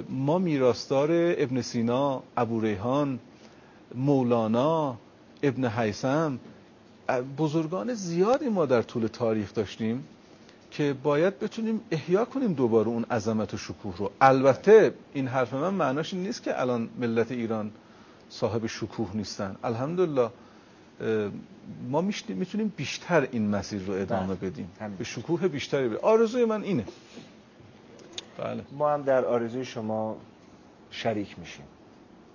ما 0.09 0.37
میراستار 0.37 1.09
ابن 1.11 1.61
سینا 1.61 2.23
ابو 2.37 2.61
ریحان 2.61 3.19
مولانا 3.95 4.97
ابن 5.43 5.65
حیسم 5.67 6.39
بزرگان 7.37 7.93
زیادی 7.93 8.49
ما 8.49 8.65
در 8.65 8.81
طول 8.81 9.07
تاریخ 9.07 9.53
داشتیم 9.53 10.07
که 10.71 10.95
باید 11.03 11.39
بتونیم 11.39 11.81
احیا 11.91 12.25
کنیم 12.25 12.53
دوباره 12.53 12.87
اون 12.87 13.03
عظمت 13.03 13.53
و 13.53 13.57
شکوه 13.57 13.97
رو. 13.97 14.11
البته 14.21 14.93
این 15.13 15.27
حرف 15.27 15.53
من 15.53 15.73
معناش 15.73 16.13
این 16.13 16.23
نیست 16.23 16.43
که 16.43 16.61
الان 16.61 16.89
ملت 16.99 17.31
ایران 17.31 17.71
صاحب 18.29 18.67
شکوه 18.67 19.09
نیستن. 19.13 19.55
الحمدلله 19.63 20.29
ما 21.89 22.01
می‌تونیم 22.01 22.73
بیشتر 22.77 23.27
این 23.31 23.49
مسیر 23.49 23.81
رو 23.81 23.93
ادامه 23.93 24.35
بله. 24.35 24.49
بدیم. 24.49 24.71
به 24.97 25.03
شکوه 25.03 25.47
بیشتری 25.47 25.87
بدیم 25.87 25.99
آرزوی 26.01 26.45
من 26.45 26.63
اینه. 26.63 26.85
بله. 28.37 28.63
ما 28.71 28.93
هم 28.93 29.01
در 29.01 29.25
آرزوی 29.25 29.65
شما 29.65 30.17
شریک 30.91 31.39
میشیم. 31.39 31.65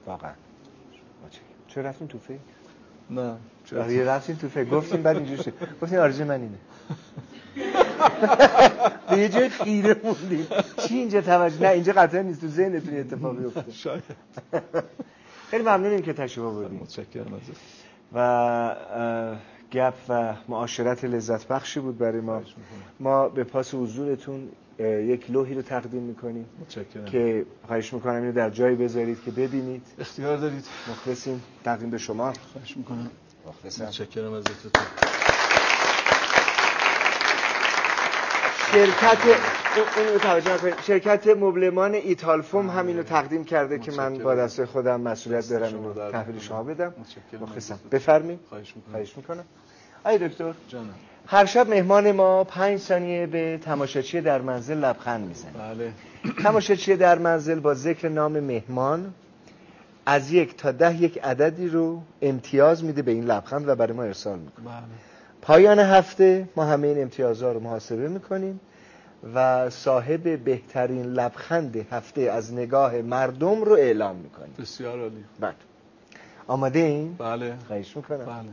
واقعا. 0.06 0.32
چرا 1.68 1.84
رفتیم 1.84 2.06
تو 2.08 2.18
فکر؟ 2.18 2.38
نه. 3.10 3.36
چرا 3.70 3.92
یه 3.92 4.04
رفتیم 4.04 4.36
تو 4.36 4.48
فکر. 4.48 4.64
گفتیم 4.64 5.02
بعد 5.02 5.16
اینجوری 5.16 5.42
شد. 5.42 5.52
گفتیم 5.82 5.98
آرزوی 5.98 6.24
من 6.24 6.40
اینه. 6.40 6.58
به 9.10 9.18
یه 9.22 9.28
جای 9.28 9.48
خیره 9.48 9.96
موندیم. 10.04 10.46
چی 10.88 10.94
اینجا 10.94 11.20
توجه؟ 11.20 11.62
نه 11.62 11.68
اینجا 11.68 11.92
قطعا 11.92 12.22
نیست. 12.22 12.40
تو 12.40 12.48
ذهنتون 12.48 12.98
اتفاقی 12.98 13.44
افتاد 13.44 13.70
شاید. 13.70 14.02
خیلی 15.50 15.62
ممنونیم 15.62 16.02
که 16.02 16.12
تشریف 16.12 16.46
آوردیم 16.46 16.78
متشکرم 16.78 17.34
ازت. 17.34 17.56
و 18.14 18.76
گپ 19.72 19.94
و 20.08 20.34
معاشرت 20.48 21.04
لذت 21.04 21.48
بخشی 21.48 21.80
بود 21.80 21.98
برای 21.98 22.20
ما. 22.20 22.42
ما 23.00 23.28
به 23.28 23.44
پاس 23.44 23.74
حضورتون 23.74 24.48
یک 24.84 25.30
لوحی 25.30 25.54
رو 25.54 25.62
تقدیم 25.62 26.02
می‌کنیم 26.02 26.46
متشکرم. 26.60 27.04
که 27.04 27.46
خواهش 27.66 27.92
می‌کنم 27.92 28.14
اینو 28.14 28.32
در 28.32 28.50
جایی 28.50 28.76
بذارید 28.76 29.18
که 29.24 29.30
ببینید. 29.30 29.82
اختیار 29.98 30.36
دارید. 30.36 30.64
مخلصیم. 30.90 31.42
تقدیم 31.64 31.90
به 31.90 31.98
شما. 31.98 32.32
خواهش 32.52 32.76
می‌کنم. 32.76 33.10
مخلصم. 33.46 33.84
متشکرم 33.84 34.32
ازتون. 34.32 34.72
شرکت 38.72 39.18
شرکت 40.86 41.26
مبلمان 41.26 41.94
ایتالفوم 41.94 42.70
همینو 42.70 43.02
تقدیم 43.02 43.44
کرده 43.44 43.78
که 43.78 43.92
من 43.92 44.18
با 44.18 44.34
دست 44.34 44.64
خودم 44.64 45.00
مسئولیت 45.00 45.48
دارم 45.48 45.74
اینو 45.74 46.10
تحویل 46.10 46.38
شما 46.38 46.62
بدم. 46.62 46.94
مخلصم. 47.40 47.78
بفرمایید. 47.90 48.40
خواهش 48.48 48.76
می‌کنم. 48.76 48.92
خواهش 48.92 49.16
می‌کنم. 49.16 49.44
آی 50.04 50.18
دکتر. 50.28 50.52
جانم. 50.68 50.94
هر 51.26 51.44
شب 51.44 51.68
مهمان 51.68 52.12
ما 52.12 52.44
پنج 52.44 52.78
ثانیه 52.78 53.26
به 53.26 53.58
تماشاچی 53.62 54.20
در 54.20 54.40
منزل 54.40 54.76
لبخند 54.78 55.28
می‌زنه 55.28 55.52
بله. 55.52 55.92
تماشاچی 56.42 56.96
در 56.96 57.18
منزل 57.18 57.60
با 57.60 57.74
ذکر 57.74 58.08
نام 58.08 58.40
مهمان 58.40 59.14
از 60.06 60.32
یک 60.32 60.56
تا 60.56 60.72
ده 60.72 61.02
یک 61.02 61.18
عددی 61.18 61.68
رو 61.68 62.02
امتیاز 62.22 62.84
میده 62.84 63.02
به 63.02 63.10
این 63.10 63.24
لبخند 63.24 63.68
و 63.68 63.74
برای 63.74 63.92
ما 63.92 64.02
ارسال 64.02 64.38
می‌کنه. 64.38 64.64
بله. 64.64 64.74
پایان 65.42 65.78
هفته 65.78 66.48
ما 66.56 66.64
همه 66.64 66.88
این 66.88 67.02
امتیازها 67.02 67.52
رو 67.52 67.60
محاسبه 67.60 68.08
می‌کنیم 68.08 68.60
و 69.34 69.70
صاحب 69.70 70.44
بهترین 70.44 71.02
لبخند 71.02 71.76
هفته 71.90 72.20
از 72.20 72.54
نگاه 72.54 72.94
مردم 72.94 73.62
رو 73.62 73.72
اعلام 73.72 74.16
می‌کنیم. 74.16 74.54
بسیار 74.58 75.00
عالی. 75.00 75.24
بله. 75.40 75.54
آماده 76.46 76.78
این؟ 76.78 77.14
بله. 77.18 77.54
خواهش 77.66 77.96
می‌کنم. 77.96 78.18
بله. 78.18 78.48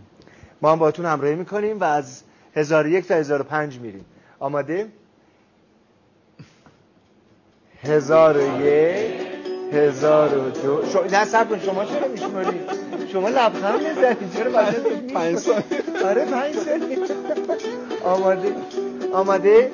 ما 0.66 0.72
هم 0.72 0.80
باتون 0.80 1.06
همراهی 1.06 1.36
می‌کنیم 1.36 1.80
و 1.80 1.84
از 1.84 2.22
1001 2.56 3.08
تا 3.08 3.16
1005 3.16 3.80
میریم. 3.80 4.06
آماده؟ 4.40 4.88
1001 7.84 9.22
1002 9.74 10.86
شو... 10.94 11.04
نه 11.12 11.26
سب 11.26 11.50
کن 11.50 11.60
شما 11.60 11.86
چرا 11.86 12.08
میشماری؟ 12.08 12.60
شما 13.12 13.30
لبخند 13.30 13.88
می‌زنید 13.88 14.34
چرا 14.36 14.52
وسطش 14.54 15.14
پنج 15.14 15.38
ثانیه. 15.38 15.64
آره 16.06 16.26
پنج 16.26 16.56
ثانیه 16.56 16.98
آماده؟ 18.04 18.56
آماده؟ 19.14 19.72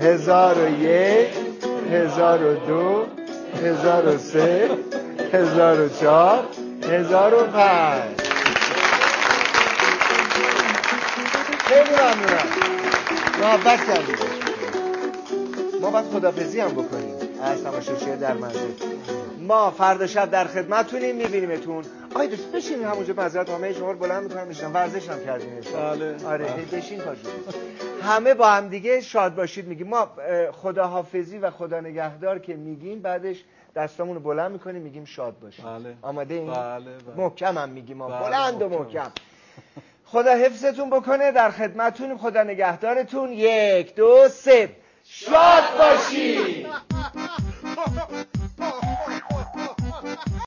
1001 0.00 1.28
1002 1.92 3.06
1003 3.64 4.70
1004 5.32 6.44
1005 6.90 8.15
ممنونم 12.02 12.46
محبت 13.40 13.86
کردید 13.86 14.18
ما 15.80 15.90
باید 15.90 16.04
خدافزی 16.04 16.60
هم 16.60 16.70
بکنیم 16.70 17.14
از 17.42 17.62
تماشاچی 17.62 18.16
در 18.16 18.32
منزل 18.32 18.70
ما 19.40 19.70
فردا 19.70 20.06
شب 20.06 20.30
در 20.30 20.44
خدمتتونیم 20.44 21.16
میبینیمتون 21.16 21.84
آی 22.14 22.28
دوست 22.28 22.52
بشین 22.52 22.84
همونجا 22.84 23.14
معذرت 23.14 23.50
همه 23.50 23.72
شما 23.72 23.90
رو 23.92 23.98
بلند 23.98 24.22
می‌کنم 24.22 24.46
میشنم 24.46 24.74
ورزش 24.74 25.08
هم 25.08 25.24
کردیم. 25.24 25.48
بله. 25.74 26.16
آره 26.26 26.44
بله. 26.44 26.80
بشین 26.80 27.00
پاشو 27.00 27.28
همه 28.02 28.34
با 28.34 28.46
هم 28.46 28.68
دیگه 28.68 29.00
شاد 29.00 29.34
باشید 29.34 29.66
میگیم 29.66 29.88
ما 29.88 30.08
خداحافظی 30.52 31.38
و 31.38 31.50
خدا 31.50 31.80
نگهدار 31.80 32.38
که 32.38 32.54
میگیم 32.54 33.00
بعدش 33.00 33.44
دستامون 33.76 34.14
رو 34.14 34.22
بلند 34.22 34.52
می‌کنیم 34.52 34.82
میگیم 34.82 35.04
شاد 35.04 35.38
باشید 35.40 35.64
بله. 35.64 35.94
آماده 36.02 36.34
این 36.34 36.46
بله، 36.46 36.84
بله. 36.84 37.16
محکم 37.16 37.58
هم 37.58 37.68
میگیم 37.68 37.96
ما 37.96 38.08
بله، 38.08 38.28
بلند 38.28 38.62
و 38.62 38.68
محکم. 38.68 39.10
خدا 40.06 40.30
حفظتون 40.30 40.90
بکنه. 40.90 41.32
در 41.32 41.50
خدمتتون 41.50 42.18
خدا 42.18 42.42
نگهدارتون. 42.42 43.32
یک 43.32 43.94
دو 43.94 44.28
سه. 44.28 44.68
شاد 45.04 45.64
باشید. 45.78 46.66